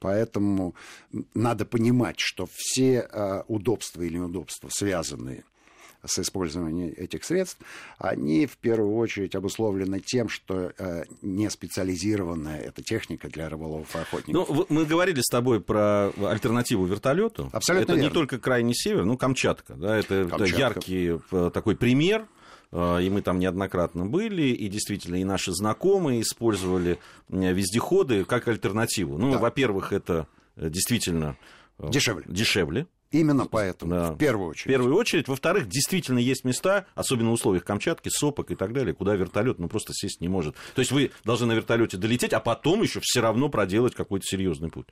Поэтому 0.00 0.74
надо 1.34 1.64
понимать, 1.64 2.18
что 2.18 2.48
все 2.52 3.44
удобства 3.48 4.02
или 4.02 4.14
неудобства, 4.14 4.68
связанные 4.70 5.40
с 5.40 5.57
использованием 6.18 6.94
этих 6.96 7.24
средств, 7.24 7.58
они 7.98 8.46
в 8.46 8.56
первую 8.56 8.96
очередь 8.96 9.34
обусловлены 9.34 10.00
тем, 10.00 10.28
что 10.28 10.72
э, 10.78 11.04
не 11.22 11.50
специализированная 11.50 12.60
эта 12.60 12.82
техника 12.82 13.28
для 13.28 13.48
рыболовов 13.48 13.94
и 13.94 13.98
охотников. 13.98 14.48
Ну, 14.48 14.66
мы 14.68 14.84
говорили 14.84 15.20
с 15.20 15.28
тобой 15.28 15.60
про 15.60 16.10
альтернативу 16.10 16.84
вертолету. 16.86 17.50
Абсолютно 17.52 17.84
Это 17.84 17.94
верно. 17.94 18.08
не 18.08 18.14
только 18.14 18.38
крайний 18.38 18.74
север, 18.74 19.04
ну, 19.04 19.16
Камчатка. 19.16 19.74
Да, 19.74 19.96
это, 19.96 20.26
Камчатка. 20.28 20.44
это 20.44 20.58
яркий 20.58 21.20
э, 21.30 21.50
такой 21.52 21.76
пример 21.76 22.26
э, 22.72 23.02
и 23.02 23.10
мы 23.10 23.22
там 23.22 23.38
неоднократно 23.38 24.06
были, 24.06 24.42
и 24.42 24.68
действительно 24.68 25.16
и 25.16 25.24
наши 25.24 25.52
знакомые 25.52 26.22
использовали 26.22 26.98
э, 27.28 27.52
вездеходы 27.52 28.24
как 28.24 28.48
альтернативу. 28.48 29.18
Ну, 29.18 29.32
да. 29.32 29.38
во-первых, 29.38 29.92
это 29.92 30.26
действительно 30.56 31.36
дешевле. 31.78 32.24
дешевле. 32.26 32.86
Именно 33.10 33.46
поэтому, 33.46 33.90
да. 33.90 34.12
в 34.12 34.18
первую 34.18 34.50
очередь. 34.50 34.66
В 34.66 34.68
первую 34.68 34.94
очередь. 34.94 35.28
Во-вторых, 35.28 35.68
действительно 35.68 36.18
есть 36.18 36.44
места, 36.44 36.86
особенно 36.94 37.30
в 37.30 37.32
условиях 37.32 37.64
Камчатки, 37.64 38.10
сопок 38.10 38.50
и 38.50 38.54
так 38.54 38.74
далее, 38.74 38.94
куда 38.94 39.14
вертолет 39.14 39.58
ну, 39.58 39.68
просто 39.68 39.94
сесть 39.94 40.20
не 40.20 40.28
может. 40.28 40.54
То 40.74 40.80
есть 40.80 40.92
вы 40.92 41.12
должны 41.24 41.46
на 41.46 41.52
вертолете 41.52 41.96
долететь, 41.96 42.34
а 42.34 42.40
потом 42.40 42.82
еще 42.82 43.00
все 43.02 43.20
равно 43.20 43.48
проделать 43.48 43.94
какой-то 43.94 44.26
серьезный 44.26 44.68
путь. 44.68 44.88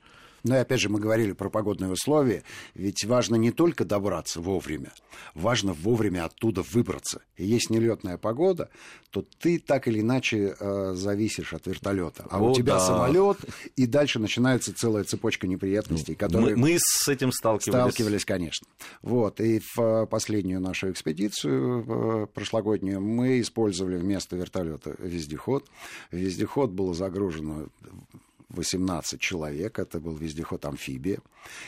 Ну 0.47 0.55
и 0.55 0.59
опять 0.59 0.79
же, 0.79 0.89
мы 0.89 0.99
говорили 0.99 1.33
про 1.33 1.49
погодные 1.49 1.91
условия, 1.91 2.43
ведь 2.73 3.03
важно 3.05 3.35
не 3.35 3.51
только 3.51 3.85
добраться 3.85 4.41
вовремя, 4.41 4.91
важно 5.33 5.73
вовремя 5.73 6.25
оттуда 6.25 6.61
выбраться. 6.61 7.21
И 7.35 7.45
есть 7.45 7.69
нелетная 7.69 8.17
погода, 8.17 8.69
то 9.11 9.25
ты 9.39 9.59
так 9.59 9.87
или 9.87 10.01
иначе 10.01 10.55
э, 10.59 10.93
зависишь 10.93 11.53
от 11.53 11.67
вертолета. 11.67 12.25
А 12.29 12.39
О, 12.39 12.51
у 12.51 12.53
тебя 12.53 12.73
да. 12.73 12.79
самолет, 12.79 13.37
и 13.75 13.85
дальше 13.85 14.19
начинается 14.19 14.73
целая 14.73 15.03
цепочка 15.03 15.47
неприятностей, 15.47 16.15
которые... 16.15 16.55
Мы, 16.55 16.71
мы 16.73 16.77
с 16.79 17.07
этим 17.07 17.31
сталкивались. 17.31 17.79
Сталкивались, 17.79 18.25
конечно. 18.25 18.67
Вот, 19.01 19.39
и 19.39 19.59
в 19.59 19.79
э, 19.79 20.05
последнюю 20.07 20.61
нашу 20.61 20.91
экспедицию 20.91 22.23
э, 22.23 22.27
прошлогоднюю 22.27 23.01
мы 23.01 23.39
использовали 23.39 23.97
вместо 23.97 24.35
вертолета 24.35 24.95
вездеход. 24.99 25.65
Вездеход 26.11 26.71
было 26.71 26.93
загружено 26.93 27.67
18 28.49 29.19
человек, 29.19 29.79
это 29.79 29.99
был 29.99 30.15
вездеход 30.15 30.65
«Амфибия», 30.65 31.19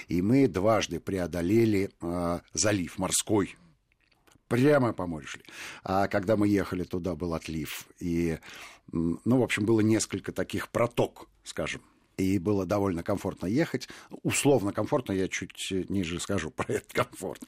и 0.08 0.22
мы 0.22 0.48
дважды 0.48 1.00
преодолели 1.00 1.92
э, 2.02 2.40
залив 2.54 2.98
морской, 2.98 3.58
прямо 4.48 4.94
по 4.94 5.08
морю 5.08 5.28
шли. 5.28 5.44
А 5.84 6.08
когда 6.08 6.38
мы 6.38 6.48
ехали 6.48 6.84
туда, 6.84 7.16
был 7.16 7.34
отлив, 7.34 7.88
и, 8.00 8.40
ну, 8.92 9.20
в 9.26 9.44
общем, 9.44 9.66
было 9.66 9.82
несколько 9.82 10.32
таких 10.32 10.70
проток, 10.70 11.28
скажем, 11.44 11.82
и 12.20 12.38
было 12.38 12.66
довольно 12.66 13.02
комфортно 13.02 13.48
ехать. 13.48 13.88
Условно 14.24 14.74
комфортно, 14.74 15.14
я 15.14 15.28
чуть 15.28 15.72
ниже 15.90 16.20
скажу 16.20 16.52
про 16.56 16.74
этот 16.74 16.94
комфорт. 16.94 17.42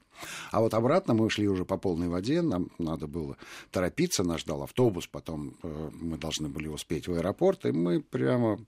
А 0.52 0.62
вот 0.62 0.74
обратно 0.74 1.14
мы 1.14 1.30
шли 1.30 1.48
уже 1.48 1.66
по 1.66 1.78
полной 1.78 2.08
воде, 2.08 2.42
нам 2.42 2.70
надо 2.78 3.08
было 3.08 3.38
торопиться, 3.72 4.24
нас 4.24 4.42
ждал 4.42 4.64
автобус, 4.64 5.08
потом 5.08 5.56
э, 5.64 5.90
мы 5.94 6.18
должны 6.18 6.48
были 6.48 6.68
успеть 6.68 7.08
в 7.08 7.14
аэропорт, 7.14 7.66
и 7.66 7.72
мы 7.72 8.02
прямо 8.02 8.60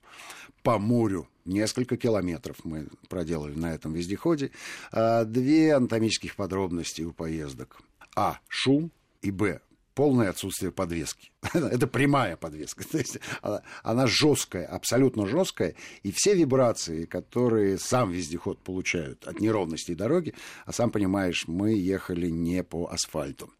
по 0.62 0.78
морю 0.78 1.28
несколько 1.44 1.96
километров 1.96 2.56
мы 2.64 2.88
проделали 3.08 3.54
на 3.54 3.74
этом 3.74 3.92
вездеходе. 3.92 4.50
А, 4.92 5.24
две 5.24 5.74
анатомических 5.74 6.36
подробности 6.36 7.02
у 7.02 7.12
поездок. 7.12 7.80
А. 8.16 8.38
Шум. 8.48 8.90
И 9.22 9.30
Б 9.30 9.60
полное 9.94 10.30
отсутствие 10.30 10.72
подвески. 10.72 11.30
Это 11.54 11.86
прямая 11.86 12.36
подвеска. 12.36 12.84
То 12.88 12.98
есть 12.98 13.18
она, 13.42 13.62
она 13.82 14.06
жесткая, 14.06 14.66
абсолютно 14.66 15.26
жесткая. 15.26 15.74
И 16.02 16.12
все 16.12 16.34
вибрации, 16.34 17.04
которые 17.04 17.78
сам 17.78 18.10
вездеход 18.10 18.58
получают 18.58 19.24
от 19.26 19.40
неровностей 19.40 19.94
дороги, 19.94 20.34
а 20.66 20.72
сам 20.72 20.90
понимаешь, 20.90 21.44
мы 21.46 21.72
ехали 21.72 22.28
не 22.28 22.62
по 22.62 22.86
асфальту. 22.86 23.50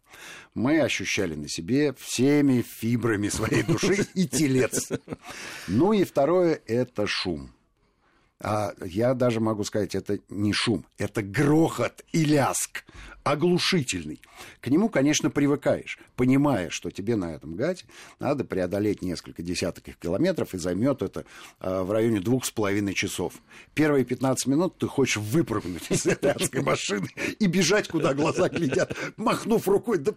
Мы 0.53 0.79
ощущали 0.79 1.35
на 1.35 1.49
себе 1.49 1.93
всеми 1.97 2.61
фибрами 2.61 3.29
своей 3.29 3.63
души 3.63 4.07
и 4.13 4.27
телец. 4.27 4.89
Ну 5.67 5.93
и 5.93 6.03
второе– 6.03 6.61
это 6.67 7.05
шум. 7.07 7.51
А 8.39 8.73
я 8.85 9.13
даже 9.13 9.39
могу 9.39 9.63
сказать, 9.63 9.95
это 9.95 10.19
не 10.29 10.53
шум, 10.53 10.85
это 10.97 11.21
грохот 11.21 12.03
и 12.11 12.25
ляск 12.25 12.83
оглушительный. 13.25 14.21
К 14.61 14.67
нему, 14.67 14.87
конечно, 14.87 15.31
привыкаешь, 15.31 15.97
понимая, 16.15 16.69
что 16.69 16.91
тебе 16.91 17.15
на 17.15 17.33
этом 17.33 17.55
гате 17.55 17.85
надо 18.19 18.45
преодолеть 18.45 19.01
несколько 19.01 19.41
десятков 19.41 19.97
километров, 19.97 20.53
и 20.53 20.59
займет 20.59 21.01
это 21.01 21.25
э, 21.59 21.81
в 21.81 21.91
районе 21.91 22.21
двух 22.21 22.45
с 22.45 22.51
половиной 22.51 22.93
часов. 22.93 23.33
Первые 23.73 24.05
15 24.05 24.45
минут 24.45 24.77
ты 24.77 24.87
хочешь 24.87 25.17
выпрыгнуть 25.17 25.89
из 25.89 26.05
этой 26.05 26.31
адской 26.31 26.61
машины 26.61 27.09
и 27.39 27.47
бежать, 27.47 27.87
куда 27.87 28.13
глаза 28.13 28.47
глядят, 28.47 28.95
махнув 29.17 29.67
рукой, 29.67 29.97
да, 29.97 30.11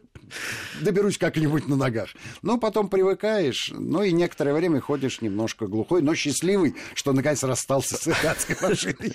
доберусь 0.83 1.17
как-нибудь 1.17 1.67
на 1.67 1.77
ногах. 1.77 2.11
Но 2.43 2.59
потом 2.59 2.91
привыкаешь, 2.91 3.73
ну 3.75 4.03
и 4.03 4.12
некоторое 4.12 4.53
время 4.53 4.83
ходишь 4.83 5.23
немножко 5.23 5.67
глухой, 5.67 6.03
но 6.03 6.15
счастливый, 6.15 6.75
что 6.93 7.15
наконец 7.15 7.43
расстался 7.43 7.97
с 7.97 8.07
этой 8.07 8.31
адской 8.31 8.57
машиной. 8.61 9.15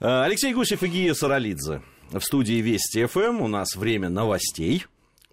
Алексей 0.00 0.54
Гусев 0.54 0.82
и 0.82 0.86
Гия 0.86 1.12
Саралидзе 1.12 1.82
в 2.20 2.24
студии 2.24 2.60
Вести 2.60 3.06
ФМ. 3.06 3.40
У 3.40 3.48
нас 3.48 3.74
время 3.76 4.08
новостей. 4.08 4.84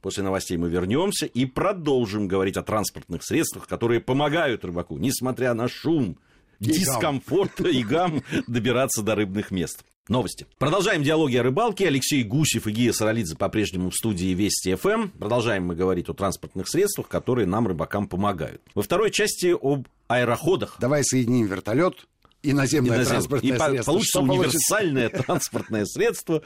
После 0.02 0.24
новостей 0.24 0.58
мы 0.58 0.70
вернемся 0.70 1.26
и 1.26 1.46
продолжим 1.46 2.28
говорить 2.28 2.58
о 2.58 2.64
транспортных 2.64 3.24
средствах, 3.24 3.68
которые 3.68 4.00
помогают 4.00 4.64
рыбаку, 4.64 4.98
несмотря 4.98 5.54
на 5.54 5.68
шум, 5.68 6.18
и 6.60 6.66
дискомфорт 6.66 7.60
и 7.62 7.84
гам 7.84 8.24
добираться 8.48 9.02
до 9.02 9.16
рыбных 9.16 9.52
мест. 9.52 9.84
Новости. 10.08 10.48
Продолжаем 10.58 11.04
диалоги 11.04 11.36
о 11.36 11.44
рыбалке. 11.44 11.88
Алексей 11.88 12.24
Гусев 12.24 12.66
и 12.66 12.72
Гия 12.72 12.94
Саралидзе 12.94 13.36
по-прежнему 13.36 13.92
в 13.92 13.96
студии 13.96 14.34
Вести 14.34 14.74
ФМ. 14.74 15.10
Продолжаем 15.10 15.66
мы 15.66 15.76
говорить 15.76 16.10
о 16.10 16.14
транспортных 16.14 16.68
средствах, 16.68 17.08
которые 17.08 17.46
нам, 17.46 17.68
рыбакам, 17.68 18.08
помогают. 18.08 18.62
Во 18.74 18.82
второй 18.82 19.12
части 19.12 19.56
об 19.62 19.88
аэроходах. 20.08 20.78
Давай 20.80 21.04
соединим 21.04 21.46
вертолет 21.46 22.08
и 22.42 22.54
наземное, 22.54 22.96
и 22.96 23.00
наземное 23.00 23.06
транспортное 23.06 23.52
и 23.52 23.58
средство. 23.58 23.92
получится 23.92 24.20
Что 24.20 24.22
универсальное 24.22 25.10
получится? 25.10 25.24
транспортное 25.28 25.86
средство, 25.86 26.42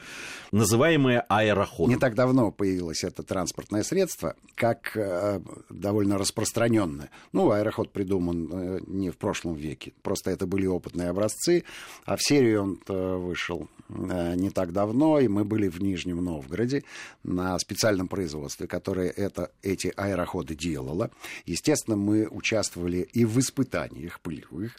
называемое 0.52 1.20
аэроходом. 1.28 1.94
Не 1.94 2.00
так 2.00 2.14
давно 2.14 2.50
появилось 2.50 3.04
это 3.04 3.22
транспортное 3.22 3.82
средство, 3.82 4.36
как 4.54 4.96
э, 4.96 5.40
довольно 5.70 6.18
распространенное. 6.18 7.10
Ну, 7.32 7.50
аэроход 7.50 7.92
придуман 7.92 8.50
э, 8.52 8.80
не 8.86 9.10
в 9.10 9.16
прошлом 9.16 9.54
веке, 9.54 9.92
просто 10.02 10.30
это 10.30 10.46
были 10.46 10.66
опытные 10.66 11.10
образцы, 11.10 11.64
а 12.04 12.16
в 12.16 12.22
серию 12.22 12.62
он 12.62 12.80
э, 12.88 13.16
вышел 13.16 13.68
э, 13.88 14.34
не 14.34 14.50
так 14.50 14.72
давно, 14.72 15.20
и 15.20 15.28
мы 15.28 15.44
были 15.44 15.68
в 15.68 15.80
Нижнем 15.80 16.22
Новгороде 16.24 16.84
на 17.22 17.58
специальном 17.58 18.08
производстве, 18.08 18.66
которое 18.66 19.10
это, 19.10 19.50
эти 19.62 19.92
аэроходы 19.96 20.54
делало. 20.54 21.10
Естественно, 21.46 21.96
мы 21.96 22.26
участвовали 22.28 23.08
и 23.12 23.24
в 23.24 23.38
испытаниях 23.38 24.20
пылевых, 24.20 24.76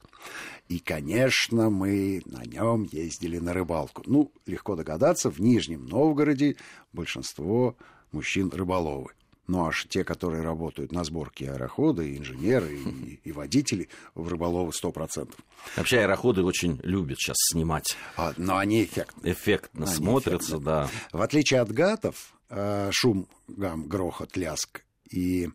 и, 0.67 0.79
конечно, 0.79 1.69
мы 1.69 2.21
на 2.25 2.43
нем 2.43 2.83
ездили 2.91 3.37
на 3.37 3.53
рыбалку. 3.53 4.01
Ну, 4.05 4.31
легко 4.45 4.75
догадаться, 4.75 5.29
в 5.29 5.39
Нижнем 5.39 5.85
Новгороде 5.85 6.55
большинство 6.91 7.75
мужчин 8.11 8.49
рыболовы. 8.49 9.11
Ну, 9.47 9.67
аж 9.67 9.85
те, 9.89 10.03
которые 10.03 10.41
работают 10.41 10.91
на 10.91 11.03
сборке 11.03 11.51
аэрохода, 11.51 12.01
и 12.01 12.17
инженеры, 12.17 12.79
и, 12.79 13.19
и 13.23 13.31
водители, 13.31 13.89
в 14.15 14.27
рыболовы 14.27 14.71
100%. 14.71 15.31
Вообще 15.75 15.99
аэроходы 15.99 16.41
очень 16.41 16.79
любят 16.81 17.19
сейчас 17.19 17.37
снимать. 17.51 17.95
А, 18.17 18.33
но 18.37 18.57
они 18.57 18.83
эффектны. 18.83 19.31
Эффектно 19.31 19.85
они 19.85 19.95
смотрятся, 19.95 20.55
эффектны. 20.55 20.65
да. 20.65 20.89
В 21.11 21.21
отличие 21.21 21.59
от 21.59 21.71
гатов, 21.71 22.33
э, 22.49 22.89
шум, 22.91 23.27
гам, 23.47 23.87
грохот, 23.87 24.35
ляск 24.35 24.83
и 25.11 25.49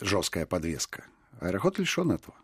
жесткая 0.00 0.46
подвеска, 0.46 1.04
аэроход 1.40 1.80
лишен 1.80 2.12
этого. 2.12 2.36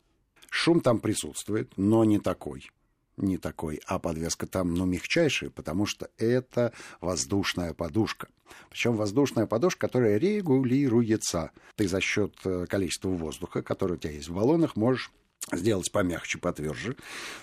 Шум 0.50 0.80
там 0.80 1.00
присутствует, 1.00 1.72
но 1.76 2.04
не 2.04 2.18
такой. 2.18 2.70
Не 3.16 3.36
такой, 3.36 3.80
а 3.86 3.98
подвеска 3.98 4.46
там, 4.46 4.74
ну, 4.74 4.84
мягчайшая, 4.84 5.50
потому 5.50 5.86
что 5.86 6.08
это 6.18 6.72
воздушная 7.00 7.74
подушка. 7.74 8.28
Причем 8.70 8.94
воздушная 8.94 9.46
подушка, 9.46 9.88
которая 9.88 10.18
регулируется. 10.18 11.50
Ты 11.74 11.88
за 11.88 12.00
счет 12.00 12.36
э, 12.44 12.66
количества 12.68 13.08
воздуха, 13.08 13.62
который 13.62 13.94
у 13.94 13.96
тебя 13.96 14.12
есть 14.12 14.28
в 14.28 14.34
баллонах, 14.34 14.76
можешь 14.76 15.10
сделать 15.52 15.90
помягче, 15.90 16.38
потверже, 16.38 16.96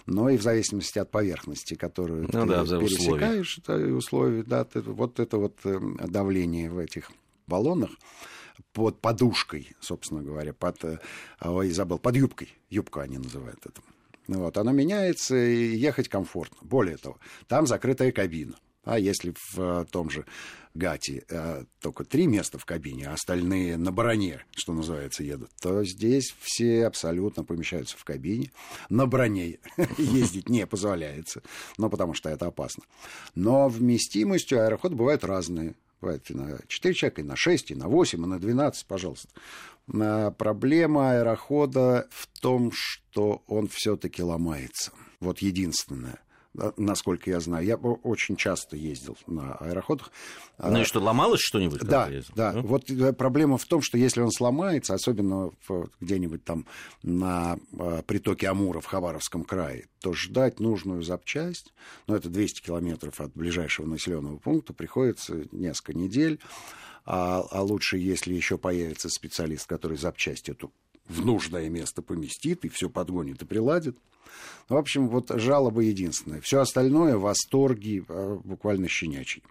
но 0.05 0.29
и 0.29 0.38
в 0.38 0.41
зависимости 0.41 1.00
от 1.00 1.12
поверхности, 1.12 1.75
которую 1.75 2.24
ну, 2.24 2.27
ты 2.27 2.45
да, 2.45 2.63
пересекаешь, 2.63 3.57
условий. 3.57 3.91
Да, 3.91 3.97
условий, 3.97 4.43
да, 4.43 4.63
ты, 4.63 4.81
вот 4.81 5.19
это 5.19 5.38
вот 5.38 5.57
э, 5.63 5.79
давление 6.07 6.69
в 6.69 6.77
этих 6.77 7.12
баллонах, 7.47 7.91
под 8.74 9.01
подушкой, 9.01 9.75
собственно 9.79 10.21
говоря, 10.21 10.53
под, 10.53 10.83
э, 10.83 11.00
ой, 11.41 11.69
забыл, 11.71 12.00
под 12.00 12.15
юбкой, 12.15 12.50
юбку 12.69 13.00
они 13.00 13.17
называют 13.17 13.59
это. 13.65 13.81
Вот, 14.27 14.57
оно 14.57 14.71
меняется, 14.71 15.35
и 15.35 15.75
ехать 15.75 16.09
комфортно. 16.09 16.57
Более 16.62 16.97
того, 16.97 17.19
там 17.47 17.67
закрытая 17.67 18.12
кабина. 18.12 18.55
А 18.85 19.00
если 19.00 19.33
в 19.51 19.59
э, 19.59 19.85
том 19.91 20.09
же 20.09 20.25
Гати 20.75 21.24
э, 21.27 21.63
только 21.79 22.03
три 22.03 22.27
места 22.27 22.59
в 22.59 22.65
кабине, 22.65 23.07
а 23.07 23.13
остальные 23.13 23.77
на 23.77 23.91
броне, 23.91 24.45
что 24.55 24.74
называется, 24.74 25.24
едут, 25.24 25.50
то 25.59 25.83
здесь 25.83 26.35
все 26.41 26.85
абсолютно 26.85 27.43
помещаются 27.43 27.97
в 27.97 28.03
кабине. 28.03 28.51
На 28.89 29.07
броне 29.07 29.57
ездить 29.97 30.50
не 30.50 30.67
позволяется, 30.67 31.41
но 31.77 31.89
потому 31.89 32.13
что 32.13 32.29
это 32.29 32.45
опасно. 32.47 32.83
Но 33.33 33.69
вместимостью 33.69 34.63
аэроход 34.63 34.93
бывают 34.93 35.24
разные. 35.24 35.75
И 36.29 36.33
на 36.33 36.59
4 36.68 36.94
человека, 36.94 37.22
и 37.22 37.24
на 37.24 37.35
6, 37.35 37.72
и 37.72 37.75
на 37.75 37.87
8, 37.87 38.24
и 38.24 38.27
на 38.27 38.39
12, 38.39 38.85
пожалуйста. 38.85 39.29
Проблема 39.87 41.11
аэрохода 41.11 42.07
в 42.09 42.27
том, 42.39 42.72
что 42.74 43.44
он 43.48 43.68
все-таки 43.68 44.24
ломается. 44.24 44.91
Вот 45.20 45.39
единственное 45.39 46.20
насколько 46.77 47.29
я 47.29 47.39
знаю. 47.39 47.65
Я 47.65 47.75
очень 47.77 48.35
часто 48.35 48.75
ездил 48.75 49.18
на 49.27 49.55
аэроходах. 49.55 50.11
Ну 50.57 50.81
и 50.81 50.83
что, 50.83 51.00
ломалось 51.00 51.41
что-нибудь? 51.41 51.81
Да, 51.81 52.09
да. 52.35 52.53
Ну? 52.53 52.61
Вот 52.63 52.89
э, 52.89 53.13
проблема 53.13 53.57
в 53.57 53.65
том, 53.65 53.81
что 53.81 53.98
если 53.98 54.22
он 54.22 54.31
сломается, 54.31 54.94
особенно 54.94 55.51
где-нибудь 56.00 56.44
там 56.44 56.65
на 57.03 57.57
а, 57.77 58.01
притоке 58.03 58.48
Амура 58.48 58.79
в 58.79 58.85
Хабаровском 58.85 59.44
крае, 59.44 59.87
то 60.01 60.13
ждать 60.13 60.59
нужную 60.59 61.03
запчасть, 61.03 61.74
ну 62.07 62.15
это 62.15 62.29
200 62.29 62.61
километров 62.61 63.20
от 63.20 63.33
ближайшего 63.33 63.85
населенного 63.85 64.37
пункта, 64.37 64.74
приходится 64.74 65.46
несколько 65.51 65.94
недель. 65.94 66.39
А, 67.05 67.46
а 67.51 67.61
лучше, 67.61 67.98
если 67.98 68.33
еще 68.33 68.57
появится 68.57 69.09
специалист, 69.09 69.68
который 69.68 69.98
запчасть 69.98 70.50
эту 70.50 70.72
в 71.07 71.25
нужное 71.25 71.70
место 71.70 72.01
поместит 72.01 72.65
и 72.65 72.70
все 72.70 72.89
подгонит 72.89 73.41
и 73.41 73.46
приладит. 73.46 73.98
В 74.68 74.75
общем, 74.75 75.07
вот 75.07 75.29
жалоба 75.29 75.81
единственная. 75.81 76.41
Все 76.41 76.59
остальное 76.59 77.18
восторги 77.18 78.03
а, 78.07 78.39
буквально 78.44 78.87
щенячий. 78.87 79.44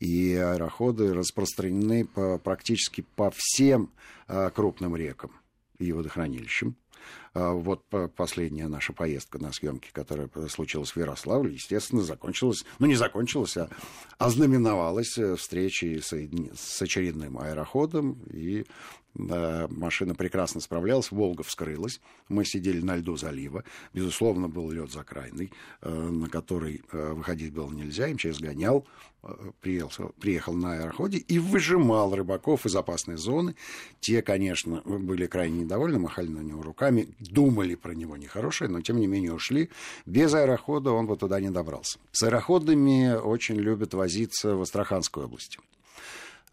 И 0.00 0.34
аэроходы 0.34 1.14
распространены 1.14 2.04
по, 2.04 2.38
практически 2.38 3.06
по 3.14 3.32
всем 3.34 3.92
а, 4.26 4.50
крупным 4.50 4.96
рекам 4.96 5.30
и 5.78 5.92
водохранилищам. 5.92 6.76
А, 7.34 7.52
вот 7.52 7.82
последняя 8.16 8.68
наша 8.68 8.92
поездка 8.92 9.38
на 9.38 9.52
съемки, 9.52 9.90
которая 9.92 10.28
случилась 10.48 10.92
в 10.92 10.96
Ярославле, 10.96 11.54
естественно, 11.54 12.02
закончилась, 12.02 12.64
ну 12.78 12.86
не 12.86 12.94
закончилась, 12.94 13.56
а 13.56 13.68
ознаменовалась 14.18 15.18
э, 15.18 15.34
встречей 15.36 16.00
с, 16.00 16.12
с 16.12 16.82
очередным 16.82 17.38
аэроходом, 17.38 18.20
и 18.30 18.64
машина 19.14 20.14
прекрасно 20.14 20.60
справлялась, 20.60 21.10
Волга 21.10 21.42
вскрылась, 21.44 22.00
мы 22.28 22.44
сидели 22.44 22.80
на 22.80 22.96
льду 22.96 23.16
залива, 23.16 23.64
безусловно, 23.92 24.48
был 24.48 24.70
лед 24.70 24.90
закрайный, 24.90 25.52
э, 25.82 25.90
на 25.90 26.28
который 26.28 26.82
э, 26.90 27.12
выходить 27.12 27.52
было 27.52 27.70
нельзя, 27.70 28.08
МЧС 28.08 28.40
гонял, 28.40 28.86
приехал, 29.60 30.12
приехал 30.20 30.52
на 30.54 30.74
аэроходе 30.74 31.18
и 31.18 31.38
выжимал 31.38 32.14
рыбаков 32.14 32.66
из 32.66 32.76
опасной 32.76 33.16
зоны. 33.16 33.54
Те, 34.00 34.20
конечно, 34.20 34.82
были 34.84 35.26
крайне 35.26 35.62
недовольны, 35.62 35.98
махали 35.98 36.28
на 36.28 36.40
него 36.40 36.62
руками, 36.62 37.08
думали 37.30 37.74
про 37.74 37.92
него 37.92 38.16
нехорошее, 38.16 38.70
но 38.70 38.80
тем 38.80 38.98
не 38.98 39.06
менее 39.06 39.32
ушли. 39.32 39.70
Без 40.06 40.34
аэрохода 40.34 40.92
он 40.92 41.06
бы 41.06 41.16
туда 41.16 41.40
не 41.40 41.50
добрался. 41.50 41.98
С 42.12 42.22
аэроходами 42.22 43.14
очень 43.14 43.56
любят 43.56 43.94
возиться 43.94 44.54
в 44.54 44.62
Астраханской 44.62 45.24
области. 45.24 45.58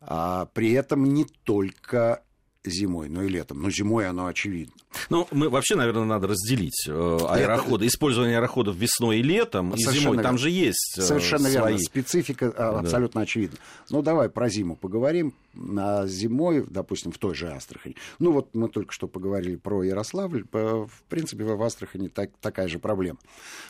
А 0.02 0.46
при 0.54 0.72
этом 0.72 1.04
не 1.14 1.26
только 1.26 2.24
зимой, 2.66 3.10
но 3.10 3.24
и 3.24 3.30
летом. 3.30 3.62
Но 3.62 3.72
зимой 3.72 4.08
оно 4.08 4.28
очевидно. 4.28 4.74
Ну, 5.10 5.28
мы 5.32 5.50
вообще, 5.50 5.76
наверное, 5.76 6.06
надо 6.06 6.28
разделить 6.28 6.86
э, 6.88 6.92
аэроходы, 6.92 7.86
Это... 7.86 7.94
использование 7.94 8.38
аэроходов 8.38 8.76
весной 8.76 9.20
и 9.20 9.24
летом, 9.24 9.72
Совершенно 9.72 9.96
и 9.96 10.00
зимой. 10.00 10.16
Верно. 10.18 10.30
Там 10.30 10.38
же 10.38 10.50
есть 10.50 10.96
э, 10.98 11.02
Совершенно 11.02 11.50
свои... 11.50 11.54
верно. 11.54 11.80
Специфика 11.80 12.54
а, 12.56 12.80
абсолютно 12.80 13.22
да. 13.22 13.24
очевидна. 13.24 13.58
Ну, 13.90 14.02
давай 14.02 14.30
про 14.30 14.50
зиму 14.50 14.76
поговорим. 14.76 15.34
А 15.78 16.08
зимой, 16.08 16.66
допустим, 16.68 17.12
в 17.12 17.18
той 17.18 17.36
же 17.36 17.52
Астрахани. 17.52 17.96
Ну, 18.20 18.32
вот 18.32 18.56
мы 18.56 18.70
только 18.70 18.94
что 18.94 19.08
поговорили 19.08 19.56
про 19.56 19.84
Ярославль. 19.84 20.46
В 20.52 21.04
принципе, 21.10 21.44
в 21.44 21.62
Астрахани 21.62 22.08
так, 22.08 22.32
такая 22.40 22.68
же 22.68 22.80
проблема. 22.80 23.20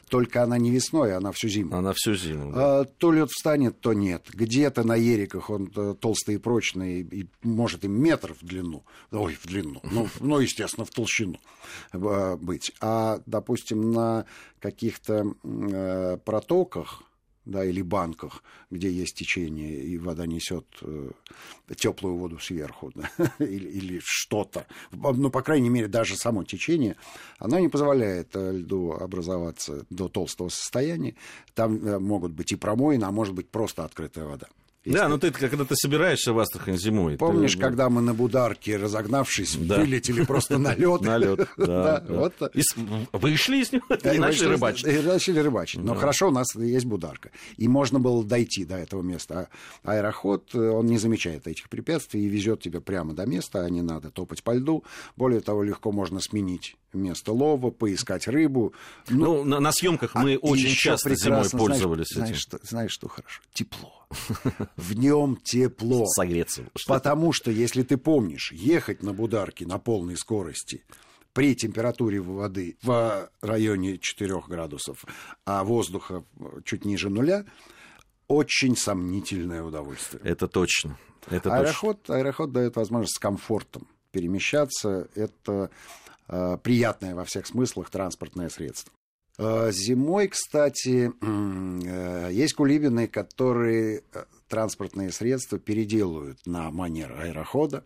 Только 0.09 0.43
она 0.43 0.57
не 0.57 0.71
весной, 0.71 1.15
она 1.15 1.31
всю 1.31 1.47
зиму. 1.47 1.75
Она 1.75 1.93
всю 1.93 2.15
зиму, 2.15 2.51
да. 2.51 2.81
а, 2.81 2.85
То 2.85 3.11
лед 3.11 3.29
встанет, 3.29 3.79
то 3.79 3.93
нет. 3.93 4.27
Где-то 4.31 4.83
на 4.83 4.95
ериках 4.95 5.49
он 5.49 5.71
э, 5.75 5.95
толстый 5.99 6.35
и 6.35 6.37
прочный, 6.37 7.01
и 7.01 7.27
может 7.41 7.83
и 7.83 7.87
метр 7.87 8.33
в 8.33 8.45
длину. 8.45 8.83
Ой, 9.11 9.35
в 9.35 9.47
длину. 9.47 9.81
Ну, 9.83 10.07
ну 10.19 10.39
естественно, 10.39 10.85
в 10.85 10.91
толщину 10.91 11.39
э, 11.93 12.37
быть. 12.39 12.71
А, 12.79 13.21
допустим, 13.25 13.91
на 13.91 14.25
каких-то 14.59 15.33
э, 15.43 16.17
протоках, 16.23 17.03
да, 17.45 17.65
или 17.65 17.81
банках, 17.81 18.43
где 18.69 18.91
есть 18.91 19.15
течение, 19.15 19.83
и 19.83 19.97
вода 19.97 20.25
несет 20.25 20.65
э, 20.81 21.11
теплую 21.75 22.15
воду 22.15 22.39
сверху, 22.39 22.91
да, 22.93 23.09
или, 23.39 23.67
или 23.69 24.01
что-то. 24.03 24.67
Ну, 24.91 25.29
по 25.29 25.41
крайней 25.41 25.69
мере, 25.69 25.87
даже 25.87 26.15
само 26.15 26.43
течение, 26.43 26.95
оно 27.39 27.59
не 27.59 27.67
позволяет 27.67 28.35
э, 28.35 28.51
льду 28.51 28.91
образоваться 28.91 29.85
до 29.89 30.07
толстого 30.07 30.49
состояния. 30.49 31.15
Там 31.53 31.75
э, 31.85 31.99
могут 31.99 32.31
быть 32.31 32.51
и 32.51 32.55
промоины, 32.55 33.05
а 33.05 33.11
может 33.11 33.33
быть 33.33 33.49
просто 33.49 33.85
открытая 33.85 34.25
вода. 34.25 34.47
Да, 34.83 35.07
ну 35.07 35.19
ты 35.19 35.31
когда 35.31 35.63
ты 35.63 35.75
собираешься 35.75 36.33
в 36.33 36.39
Астрахань 36.39 36.77
зимой. 36.77 37.17
Помнишь, 37.17 37.53
ты... 37.53 37.59
когда 37.59 37.89
мы 37.89 38.01
на 38.01 38.13
Бударке, 38.13 38.77
разогнавшись, 38.77 39.55
да. 39.55 39.77
вылетели 39.77 40.23
просто 40.23 40.57
на 40.57 40.73
лед? 40.73 41.01
На 41.11 41.17
лед, 41.17 41.47
да. 41.57 42.03
Вышли 43.11 43.57
из 43.57 43.71
него 43.71 43.85
и 43.89 44.17
начали 44.17 44.49
рыбачить. 44.49 44.87
И 44.87 44.99
начали 44.99 45.39
рыбачить. 45.39 45.81
Но 45.81 45.93
хорошо, 45.95 46.29
у 46.29 46.31
нас 46.31 46.55
есть 46.55 46.85
Бударка. 46.85 47.29
И 47.57 47.67
можно 47.67 47.99
было 47.99 48.23
дойти 48.23 48.65
до 48.65 48.77
этого 48.77 49.01
места. 49.01 49.49
А 49.83 49.93
аэроход, 49.93 50.55
он 50.55 50.87
не 50.87 50.97
замечает 50.97 51.47
этих 51.47 51.69
препятствий 51.69 52.25
и 52.25 52.27
везет 52.27 52.61
тебя 52.61 52.81
прямо 52.81 53.13
до 53.13 53.25
места, 53.25 53.63
а 53.63 53.69
не 53.69 53.81
надо 53.81 54.09
топать 54.09 54.43
по 54.43 54.51
льду. 54.51 54.83
Более 55.15 55.41
того, 55.41 55.63
легко 55.63 55.91
можно 55.91 56.19
сменить 56.19 56.75
место 56.93 57.33
лова, 57.33 57.71
поискать 57.71 58.27
рыбу. 58.27 58.73
Ну, 59.09 59.43
на, 59.43 59.71
съемках 59.71 60.15
мы 60.15 60.35
а 60.35 60.37
очень 60.39 60.75
часто 60.75 61.15
зимой 61.15 61.49
пользовались 61.49 62.15
этим. 62.15 62.35
Знаешь, 62.63 62.91
что 62.91 63.07
хорошо? 63.07 63.41
Тепло. 63.53 64.00
В 64.75 64.93
нем 64.93 65.37
тепло. 65.43 66.05
Согреться. 66.07 66.63
Потому 66.87 67.33
что, 67.33 67.51
если 67.51 67.83
ты 67.83 67.97
помнишь, 67.97 68.51
ехать 68.51 69.03
на 69.03 69.13
Бударке 69.13 69.65
на 69.65 69.79
полной 69.79 70.17
скорости 70.17 70.83
при 71.33 71.55
температуре 71.55 72.19
воды 72.19 72.77
в 72.81 73.29
районе 73.41 73.97
4 73.97 74.41
градусов, 74.47 75.05
а 75.45 75.63
воздуха 75.63 76.23
чуть 76.65 76.85
ниже 76.85 77.09
нуля, 77.09 77.45
очень 78.27 78.75
сомнительное 78.75 79.63
удовольствие. 79.63 80.21
Это 80.23 80.47
точно. 80.47 80.97
Это 81.29 81.53
аэроход, 81.55 82.03
точно. 82.03 82.15
аэроход 82.15 82.51
дает 82.51 82.75
возможность 82.75 83.15
с 83.15 83.19
комфортом 83.19 83.87
перемещаться. 84.11 85.09
Это 85.15 85.69
э, 86.27 86.57
приятное 86.63 87.15
во 87.15 87.25
всех 87.25 87.47
смыслах 87.47 87.89
транспортное 87.89 88.49
средство. 88.49 88.91
Э, 89.43 89.71
зимой, 89.71 90.27
кстати, 90.27 91.11
э, 91.19 92.29
есть 92.31 92.53
кулибины, 92.53 93.07
которые 93.07 94.03
э, 94.13 94.25
транспортные 94.47 95.11
средства 95.11 95.57
переделывают 95.57 96.37
на 96.45 96.69
манер 96.69 97.11
аэрохода. 97.19 97.83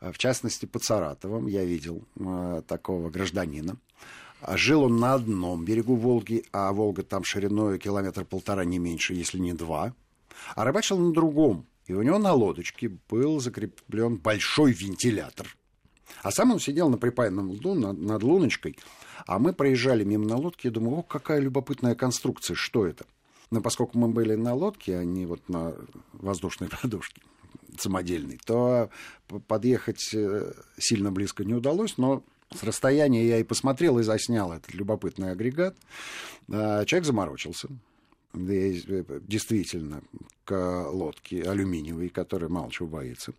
В 0.00 0.16
частности, 0.16 0.64
под 0.64 0.84
Саратовом 0.84 1.46
я 1.46 1.64
видел 1.64 2.04
такого 2.68 3.08
гражданина. 3.08 3.78
Жил 4.54 4.82
он 4.82 4.98
на 4.98 5.14
одном 5.14 5.64
берегу 5.64 5.96
Волги, 5.96 6.44
а 6.52 6.70
Волга 6.72 7.02
там 7.02 7.24
шириной 7.24 7.78
километр 7.78 8.26
полтора, 8.26 8.66
не 8.66 8.78
меньше, 8.78 9.14
если 9.14 9.38
не 9.38 9.54
два. 9.54 9.94
А 10.54 10.64
рыбачил 10.64 10.98
на 10.98 11.12
другом. 11.14 11.66
И 11.86 11.94
у 11.94 12.02
него 12.02 12.18
на 12.18 12.34
лодочке 12.34 12.90
был 13.08 13.40
закреплен 13.40 14.16
большой 14.16 14.72
вентилятор. 14.72 15.56
А 16.22 16.30
сам 16.30 16.52
он 16.52 16.60
сидел 16.60 16.90
на 16.90 16.98
припаянном 16.98 17.52
льду 17.52 17.74
над 17.74 18.22
луночкой– 18.22 18.78
а 19.26 19.38
мы 19.38 19.52
проезжали 19.52 20.04
мимо 20.04 20.26
на 20.26 20.36
лодке, 20.36 20.68
и 20.68 20.70
думаю, 20.70 20.98
о, 20.98 21.02
какая 21.02 21.40
любопытная 21.40 21.94
конструкция, 21.94 22.54
что 22.54 22.86
это? 22.86 23.04
Но 23.50 23.60
поскольку 23.60 23.98
мы 23.98 24.08
были 24.08 24.34
на 24.34 24.54
лодке, 24.54 24.96
а 24.96 25.04
не 25.04 25.26
вот 25.26 25.48
на 25.48 25.74
воздушной 26.12 26.68
подушке 26.82 27.22
самодельной, 27.78 28.40
то 28.44 28.90
подъехать 29.48 30.14
э, 30.14 30.52
сильно 30.78 31.12
близко 31.12 31.44
не 31.44 31.54
удалось, 31.54 31.98
но 31.98 32.22
с 32.54 32.62
расстояния 32.62 33.26
я 33.26 33.38
и 33.38 33.44
посмотрел, 33.44 33.98
и 33.98 34.02
заснял 34.02 34.52
этот 34.52 34.72
любопытный 34.72 35.32
агрегат. 35.32 35.76
А, 36.50 36.84
человек 36.84 37.06
заморочился. 37.06 37.68
Э, 38.34 39.20
действительно, 39.22 40.02
к 40.44 40.88
лодке 40.90 41.42
алюминиевой, 41.42 42.08
которая 42.08 42.48
мало 42.48 42.70
чего 42.70 42.88
боится 42.88 43.34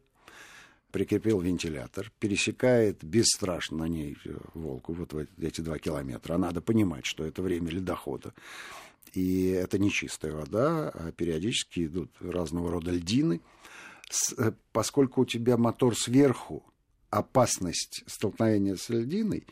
прикрепил 0.92 1.40
вентилятор, 1.40 2.12
пересекает 2.20 3.04
бесстрашно 3.04 3.78
на 3.78 3.88
ней 3.88 4.18
э, 4.26 4.34
Волку, 4.54 4.94
вот 4.94 5.14
эти 5.40 5.62
два 5.62 5.78
километра. 5.80 6.36
А 6.36 6.38
надо 6.38 6.62
понимать, 6.62 7.06
что 7.06 7.26
это 7.26 7.42
время 7.42 7.70
ледохода. 7.70 8.34
И 9.14 9.48
это 9.48 9.80
не 9.80 9.90
чистая 9.92 10.34
вода, 10.34 10.90
а 10.90 11.12
периодически 11.12 11.86
идут 11.86 12.12
разного 12.20 12.72
рода 12.72 12.92
льдины. 12.92 13.42
Э, 14.38 14.52
поскольку 14.72 15.22
у 15.22 15.26
тебя 15.26 15.58
мотор 15.58 15.98
сверху, 15.98 16.64
опасность 17.10 18.04
столкновения 18.08 18.76
с 18.76 18.90
льдиной 18.90 19.46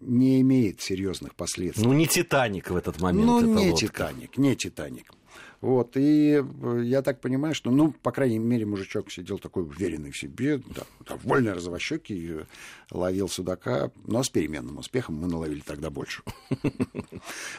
не 0.00 0.40
имеет 0.40 0.80
серьезных 0.80 1.34
последствий. 1.34 1.84
Ну, 1.84 1.92
не 1.92 2.06
Титаник 2.06 2.70
в 2.70 2.76
этот 2.76 3.00
момент. 3.00 3.26
Ну, 3.26 3.40
не 3.40 3.70
лодка. 3.70 3.86
Титаник, 3.86 4.38
не 4.38 4.54
Титаник. 4.54 5.12
Вот, 5.60 5.96
и 5.96 6.40
э, 6.40 6.80
я 6.84 7.02
так 7.02 7.20
понимаю, 7.20 7.52
что, 7.52 7.72
ну, 7.72 7.90
по 7.90 8.12
крайней 8.12 8.38
мере, 8.38 8.64
мужичок 8.64 9.10
сидел 9.10 9.38
такой 9.38 9.64
уверенный 9.64 10.12
в 10.12 10.16
себе, 10.16 10.58
да, 10.58 10.82
довольно 11.04 11.52
розовощекий, 11.52 12.42
э, 12.42 12.44
ловил 12.92 13.28
судака, 13.28 13.90
но 14.06 14.22
с 14.22 14.28
переменным 14.28 14.78
успехом 14.78 15.16
мы 15.16 15.26
наловили 15.26 15.60
тогда 15.60 15.90
больше. 15.90 16.22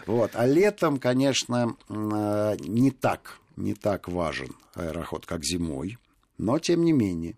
Вот, 0.06 0.32
а 0.34 0.48
летом, 0.48 0.98
конечно, 0.98 1.76
э, 1.90 2.56
не 2.60 2.92
так, 2.92 3.40
не 3.58 3.74
так 3.74 4.08
важен 4.08 4.56
аэроход, 4.76 5.26
как 5.26 5.44
зимой, 5.44 5.98
но 6.38 6.58
тем 6.58 6.86
не 6.86 6.94
менее, 6.94 7.36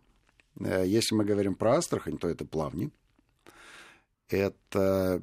если 0.59 1.15
мы 1.15 1.25
говорим 1.25 1.55
про 1.55 1.77
Астрахань, 1.77 2.17
то 2.17 2.27
это 2.27 2.45
плавни, 2.45 2.91
это 4.29 5.19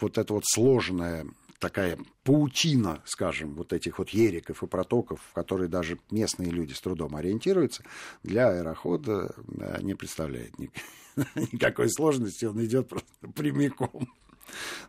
вот 0.00 0.18
это 0.18 0.32
вот 0.32 0.44
сложное 0.46 1.26
такая 1.60 1.98
паутина, 2.24 3.02
скажем, 3.04 3.54
вот 3.54 3.72
этих 3.72 3.98
вот 3.98 4.10
ериков 4.10 4.62
и 4.62 4.66
протоков, 4.66 5.20
в 5.30 5.32
которые 5.34 5.68
даже 5.68 5.98
местные 6.10 6.50
люди 6.50 6.72
с 6.72 6.80
трудом 6.80 7.14
ориентируются, 7.14 7.84
для 8.22 8.48
аэрохода 8.48 9.34
не 9.80 9.94
представляет 9.94 10.54
никакой 11.52 11.90
сложности, 11.90 12.46
он 12.46 12.64
идет 12.64 12.88
просто 12.88 13.12
прямиком. 13.34 14.08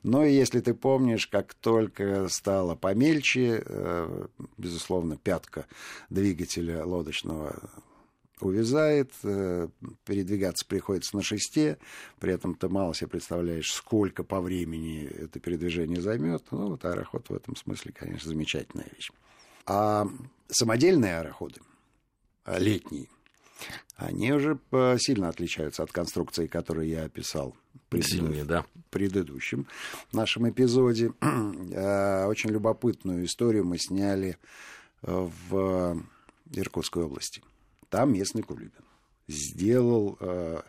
Но 0.01 0.25
если 0.25 0.59
ты 0.59 0.73
помнишь, 0.73 1.27
как 1.27 1.53
только 1.53 2.27
стало 2.29 2.73
помельче, 2.73 3.61
э, 3.63 4.27
безусловно, 4.57 5.17
пятка 5.17 5.67
двигателя 6.09 6.83
лодочного 6.83 7.69
увязает, 8.43 9.11
э, 9.23 9.67
передвигаться 10.05 10.65
приходится 10.65 11.15
на 11.15 11.23
шесте, 11.23 11.77
при 12.19 12.33
этом 12.33 12.55
ты 12.55 12.69
мало 12.69 12.93
себе 12.93 13.09
представляешь, 13.09 13.71
сколько 13.71 14.23
по 14.23 14.41
времени 14.41 15.05
это 15.05 15.39
передвижение 15.39 16.01
займет. 16.01 16.43
Ну, 16.51 16.69
вот 16.69 16.85
аэроход 16.85 17.29
в 17.29 17.33
этом 17.33 17.55
смысле, 17.55 17.93
конечно, 17.93 18.29
замечательная 18.29 18.87
вещь. 18.95 19.11
А 19.65 20.07
самодельные 20.49 21.19
аэроходы, 21.19 21.61
а 22.43 22.59
летние, 22.59 23.07
они 23.95 24.31
уже 24.31 24.57
сильно 24.97 25.29
отличаются 25.29 25.83
от 25.83 25.91
конструкции, 25.91 26.47
которую 26.47 26.87
я 26.87 27.03
описал 27.03 27.55
в 27.89 28.01
Сильнее, 28.01 28.45
да. 28.45 28.65
предыдущем 28.89 29.67
нашем 30.13 30.49
эпизоде. 30.49 31.11
Э, 31.21 32.25
очень 32.27 32.49
любопытную 32.49 33.25
историю 33.25 33.65
мы 33.65 33.77
сняли 33.77 34.37
в 35.03 36.03
Иркутской 36.51 37.03
области. 37.03 37.41
Там 37.91 38.13
местный 38.13 38.41
Кулибин 38.41 38.85
сделал 39.27 40.17
э, 40.21 40.61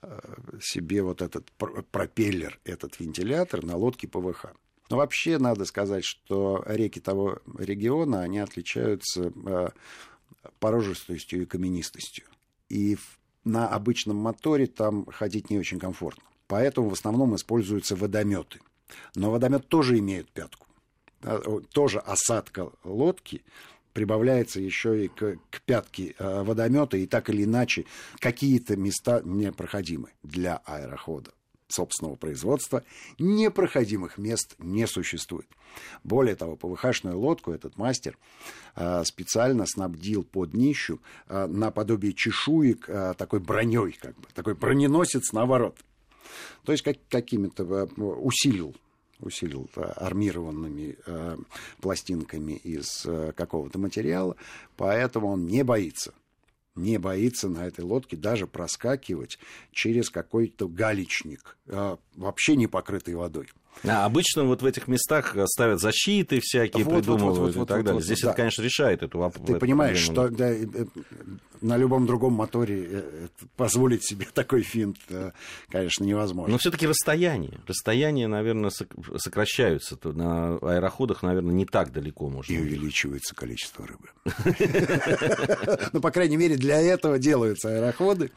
э, 0.00 0.20
себе 0.62 1.02
вот 1.02 1.20
этот 1.20 1.52
пропеллер, 1.52 2.58
этот 2.64 2.98
вентилятор 2.98 3.62
на 3.62 3.76
лодке 3.76 4.08
ПВХ. 4.08 4.46
Но 4.88 4.96
вообще 4.96 5.38
надо 5.38 5.66
сказать, 5.66 6.04
что 6.04 6.64
реки 6.66 7.00
того 7.00 7.40
региона, 7.58 8.22
они 8.22 8.38
отличаются 8.38 9.30
э, 9.46 9.68
порожистостью 10.58 11.42
и 11.42 11.46
каменистостью. 11.46 12.24
И 12.70 12.96
на 13.44 13.68
обычном 13.68 14.16
моторе 14.16 14.66
там 14.66 15.04
ходить 15.04 15.50
не 15.50 15.58
очень 15.58 15.78
комфортно. 15.78 16.24
Поэтому 16.46 16.88
в 16.88 16.94
основном 16.94 17.36
используются 17.36 17.94
водометы. 17.94 18.60
Но 19.14 19.30
водомет 19.30 19.68
тоже 19.68 19.98
имеет 19.98 20.30
пятку. 20.30 20.66
Тоже 21.72 21.98
осадка 21.98 22.70
лодки 22.84 23.42
прибавляется 23.94 24.60
еще 24.60 25.06
и 25.06 25.08
к, 25.08 25.38
к 25.50 25.62
пятке 25.62 26.14
э, 26.18 26.42
водомета, 26.42 26.98
и 26.98 27.06
так 27.06 27.30
или 27.30 27.44
иначе 27.44 27.86
какие-то 28.18 28.76
места 28.76 29.22
непроходимы 29.24 30.10
для 30.22 30.56
аэрохода 30.66 31.30
собственного 31.68 32.16
производства, 32.16 32.84
непроходимых 33.18 34.18
мест 34.18 34.56
не 34.58 34.86
существует. 34.86 35.46
Более 36.02 36.36
того, 36.36 36.56
ПВХшную 36.56 37.18
лодку 37.18 37.52
этот 37.52 37.78
мастер 37.78 38.18
э, 38.76 39.02
специально 39.04 39.64
снабдил 39.66 40.24
под 40.24 40.50
днищу 40.50 41.00
э, 41.28 41.46
наподобие 41.46 42.12
чешуек 42.12 42.86
такой 43.16 43.40
броней, 43.40 43.96
как 44.00 44.14
бы, 44.16 44.26
такой 44.34 44.54
броненосец 44.54 45.32
наоборот. 45.32 45.78
То 46.64 46.72
есть 46.72 46.82
как, 46.82 46.96
какими-то 47.08 47.64
усилил 47.64 48.74
усилил 49.24 49.68
армированными 49.74 50.96
э, 51.06 51.36
пластинками 51.80 52.52
из 52.52 53.04
э, 53.06 53.32
какого-то 53.36 53.78
материала, 53.78 54.36
поэтому 54.76 55.28
он 55.28 55.46
не 55.46 55.64
боится 55.64 56.12
не 56.76 56.98
боится 56.98 57.48
на 57.48 57.66
этой 57.66 57.84
лодке 57.84 58.16
даже 58.16 58.46
проскакивать 58.46 59.38
через 59.72 60.10
какой-то 60.10 60.68
галечник, 60.68 61.56
э, 61.66 61.96
вообще 62.16 62.56
не 62.56 62.66
покрытый 62.66 63.14
водой. 63.14 63.48
А 63.82 64.04
обычно 64.04 64.44
вот 64.44 64.62
в 64.62 64.66
этих 64.66 64.86
местах 64.86 65.36
ставят 65.46 65.80
защиты 65.80 66.40
всякие, 66.40 66.84
вот, 66.84 66.94
придумывают 66.98 67.38
вот, 67.38 67.46
вот, 67.46 67.56
вот, 67.56 67.64
и 67.64 67.68
так 67.68 67.76
вот, 67.78 67.84
далее. 67.84 67.94
Вот, 67.94 68.04
Здесь 68.04 68.20
да. 68.20 68.28
это, 68.28 68.36
конечно, 68.36 68.62
решает 68.62 69.02
эту 69.02 69.18
вопрос. 69.18 69.46
Ты 69.46 69.58
понимаешь, 69.58 69.98
что 69.98 70.28
да, 70.28 70.52
на 71.64 71.78
любом 71.78 72.06
другом 72.06 72.34
моторе 72.34 72.86
э, 72.90 73.28
позволить 73.56 74.04
себе 74.04 74.26
такой 74.34 74.62
финт, 74.62 74.98
э, 75.08 75.32
конечно, 75.70 76.04
невозможно. 76.04 76.52
Но 76.52 76.58
все-таки 76.58 76.86
расстояние. 76.86 77.58
Расстояние, 77.66 78.28
наверное, 78.28 78.70
сокращаются. 79.16 79.98
На 80.04 80.56
аэроходах, 80.58 81.22
наверное, 81.22 81.54
не 81.54 81.64
так 81.64 81.90
далеко 81.90 82.28
можно. 82.28 82.52
И 82.52 82.58
увеличивается 82.58 83.34
количество 83.34 83.86
рыбы. 83.86 84.08
Ну, 85.92 86.00
по 86.00 86.10
крайней 86.10 86.36
мере, 86.36 86.56
для 86.56 86.80
этого 86.80 87.18
делаются 87.18 87.68
аэроходы. 87.68 88.30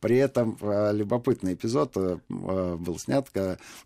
При 0.00 0.16
этом 0.16 0.56
любопытный 0.62 1.54
эпизод 1.54 1.96
был 2.28 2.98
снят. 2.98 3.28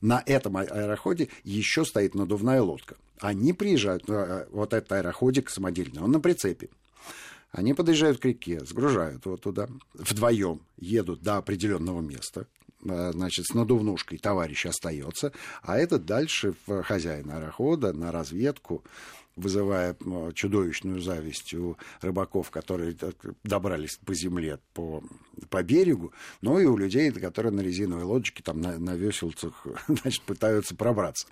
На 0.01 0.23
этом 0.27 0.57
аэроходе 0.57 1.29
еще 1.43 1.85
стоит 1.85 2.15
надувная 2.15 2.63
лодка. 2.63 2.97
Они 3.21 3.53
приезжают, 3.53 4.05
вот 4.07 4.73
этот 4.73 4.93
аэроходик 4.93 5.51
самодельный, 5.51 6.03
он 6.03 6.13
на 6.13 6.21
прицепе. 6.21 6.69
Они 7.55 7.73
подъезжают 7.73 8.19
к 8.19 8.25
реке, 8.25 8.65
сгружают 8.65 9.27
его 9.27 9.37
туда, 9.37 9.69
вдвоем 9.95 10.61
едут 10.77 11.23
до 11.23 11.37
определенного 11.37 12.01
места, 12.01 12.49
э, 12.85 13.13
значит, 13.13 13.47
с 13.47 13.55
надувнушкой 13.55 14.19
товарищ 14.19 14.67
остается, 14.67 15.33
а 15.63 15.79
этот 15.79 16.05
дальше 16.05 16.55
в 16.67 16.83
хозяин 16.83 17.31
аэрохода 17.31 17.93
на 17.93 18.11
разведку, 18.11 18.83
вызывая 19.37 19.97
чудовищную 20.35 21.01
зависть 21.01 21.55
у 21.55 21.77
рыбаков, 22.01 22.51
которые 22.51 22.97
добрались 23.43 23.99
по 24.05 24.15
земле, 24.15 24.59
по, 24.73 25.03
по 25.51 25.63
берегу, 25.63 26.13
но 26.41 26.61
и 26.61 26.67
у 26.67 26.77
людей, 26.77 27.11
которые 27.11 27.53
на 27.53 27.61
резиновой 27.61 28.05
лодочке, 28.05 28.43
там 28.43 28.61
на, 28.61 28.79
на 28.79 28.95
веселцах, 28.95 29.67
значит, 29.89 30.23
пытаются 30.23 30.75
пробраться. 30.75 31.27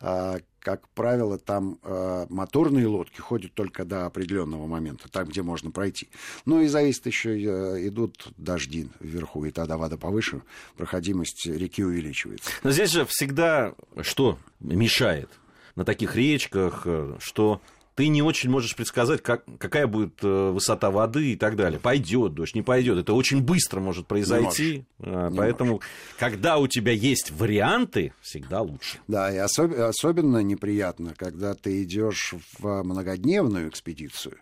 А, 0.00 0.38
как 0.58 0.88
правило, 0.90 1.38
там 1.38 1.78
а, 1.82 2.26
моторные 2.28 2.86
лодки 2.86 3.20
ходят 3.20 3.54
только 3.54 3.84
до 3.84 4.06
определенного 4.06 4.66
момента, 4.66 5.10
там, 5.10 5.26
где 5.26 5.42
можно 5.42 5.70
пройти. 5.70 6.08
Ну 6.46 6.60
и 6.60 6.66
зависит 6.66 7.06
еще, 7.06 7.38
идут 7.86 8.28
дожди 8.36 8.88
вверху, 9.00 9.44
и 9.44 9.50
тогда 9.50 9.76
вода 9.76 9.96
повыше, 9.96 10.42
проходимость 10.76 11.46
реки 11.46 11.84
увеличивается. 11.84 12.50
Но 12.62 12.70
здесь 12.70 12.90
же 12.90 13.04
всегда 13.06 13.74
что 14.02 14.38
мешает? 14.60 15.30
На 15.76 15.84
таких 15.84 16.16
речках, 16.16 16.82
э, 16.84 17.16
что 17.20 17.60
ты 17.94 18.08
не 18.08 18.22
очень 18.22 18.50
можешь 18.50 18.74
предсказать, 18.74 19.22
как, 19.22 19.44
какая 19.58 19.86
будет 19.86 20.14
э, 20.22 20.50
высота 20.50 20.90
воды 20.90 21.32
и 21.32 21.36
так 21.36 21.56
далее. 21.56 21.78
Пойдет 21.78 22.34
дождь, 22.34 22.54
не 22.54 22.62
пойдет. 22.62 22.98
Это 22.98 23.12
очень 23.12 23.40
быстро 23.40 23.80
может 23.80 24.06
произойти. 24.06 24.84
Не 24.98 25.10
можешь. 25.10 25.32
Не 25.32 25.38
Поэтому, 25.38 25.72
можешь. 25.74 25.88
когда 26.18 26.58
у 26.58 26.66
тебя 26.66 26.92
есть 26.92 27.30
варианты, 27.30 28.12
всегда 28.20 28.62
лучше. 28.62 28.98
Да, 29.06 29.32
и 29.32 29.36
особ... 29.36 29.72
особенно 29.72 30.38
неприятно, 30.38 31.14
когда 31.16 31.54
ты 31.54 31.82
идешь 31.84 32.34
в 32.58 32.82
многодневную 32.82 33.68
экспедицию 33.68 34.38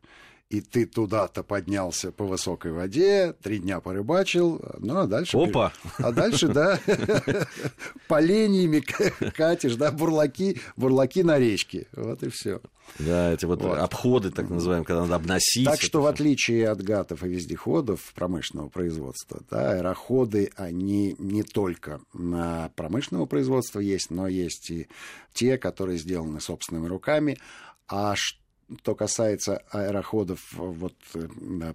и 0.53 0.61
ты 0.61 0.85
туда-то 0.85 1.43
поднялся 1.43 2.13
по 2.13 2.27
высокой 2.27 2.73
воде, 2.73 3.35
три 3.43 3.59
дня 3.59 3.81
порыбачил, 3.81 4.61
ну 4.81 4.99
а 4.99 5.07
дальше... 5.07 5.39
Опа! 5.39 5.73
А 5.97 6.13
дальше, 6.13 6.49
да, 6.49 6.79
поленьями 8.07 8.81
катишь, 9.31 9.77
да, 9.77 9.91
бурлаки, 9.91 10.61
бурлаки 10.77 11.23
на 11.23 11.39
речке, 11.39 11.87
вот 11.93 12.23
и 12.23 12.29
все. 12.29 12.61
Да, 12.99 13.33
эти 13.33 13.47
вот, 13.47 13.63
вот 13.63 13.79
обходы, 13.79 14.31
так 14.31 14.51
называемые, 14.51 14.85
когда 14.85 15.03
надо 15.03 15.15
обносить. 15.15 15.65
Так 15.65 15.81
что, 15.81 16.03
в 16.03 16.07
отличие 16.07 16.69
от 16.69 16.83
гатов 16.83 17.25
и 17.25 17.29
вездеходов 17.29 18.13
промышленного 18.15 18.69
производства, 18.69 19.41
да, 19.51 19.73
аэроходы, 19.73 20.53
они 20.57 21.17
не 21.19 21.45
только 21.45 22.03
на 22.13 22.71
промышленного 22.77 23.25
производства 23.25 23.81
есть, 23.81 24.11
но 24.11 24.29
есть 24.29 24.71
и 24.71 24.89
те, 25.33 25.57
которые 25.57 25.97
сделаны 25.97 26.43
собственными 26.43 26.89
руками. 26.89 27.39
А 27.89 28.15
что 28.17 28.42
что 28.81 28.95
касается 28.95 29.63
аэроходов 29.71 30.53
вот, 30.53 30.95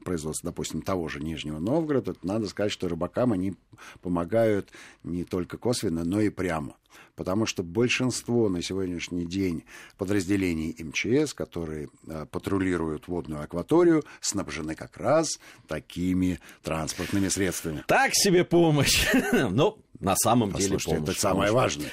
производства, 0.04 0.52
допустим, 0.52 0.82
того 0.82 1.08
же 1.08 1.20
Нижнего 1.20 1.60
Новгорода, 1.60 2.14
то 2.14 2.28
надо 2.28 2.48
сказать, 2.48 2.72
что 2.72 2.88
рыбакам 2.88 3.34
они 3.34 3.56
помогают 4.02 4.72
не 5.04 5.24
только 5.24 5.58
косвенно, 5.58 6.04
но 6.04 6.22
и 6.22 6.30
прямо. 6.30 6.76
Потому 7.16 7.46
что 7.46 7.64
большинство 7.64 8.48
на 8.48 8.62
сегодняшний 8.62 9.26
день 9.26 9.64
подразделений 9.98 10.76
МЧС, 10.80 11.34
которые 11.34 11.90
э, 12.08 12.26
патрулируют 12.30 13.08
водную 13.08 13.42
акваторию, 13.42 14.04
снабжены 14.22 14.76
как 14.76 14.98
раз 14.98 15.40
такими 15.68 16.40
транспортными 16.62 17.28
средствами. 17.28 17.84
Так 17.88 18.12
себе 18.14 18.44
помощь. 18.44 19.08
Но 19.32 19.80
на 20.00 20.16
самом 20.16 20.52
деле 20.54 20.78
помощь. 20.84 21.02
Это 21.02 21.20
самое 21.20 21.52
важное. 21.52 21.90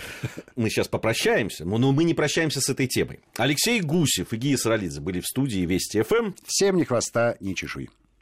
Мы 0.57 0.71
сейчас 0.71 0.89
попрощаемся, 0.89 1.65
но 1.65 1.93
мы 1.93 2.05
не 2.05 2.15
прощаемся 2.15 2.61
с 2.61 2.69
этой 2.69 2.87
темой. 2.87 3.21
Алексей 3.37 3.81
Гусев 3.81 4.33
и 4.33 4.37
Гия 4.37 4.57
Саралидзе 4.57 5.01
были 5.01 5.21
в 5.21 5.27
студии 5.27 5.65
Вести 5.67 6.03
ФМ. 6.03 6.33
Всем 6.47 6.77
ни 6.77 6.85
хвоста, 6.85 7.37
ни 7.41 7.55
чешуи. 7.55 7.89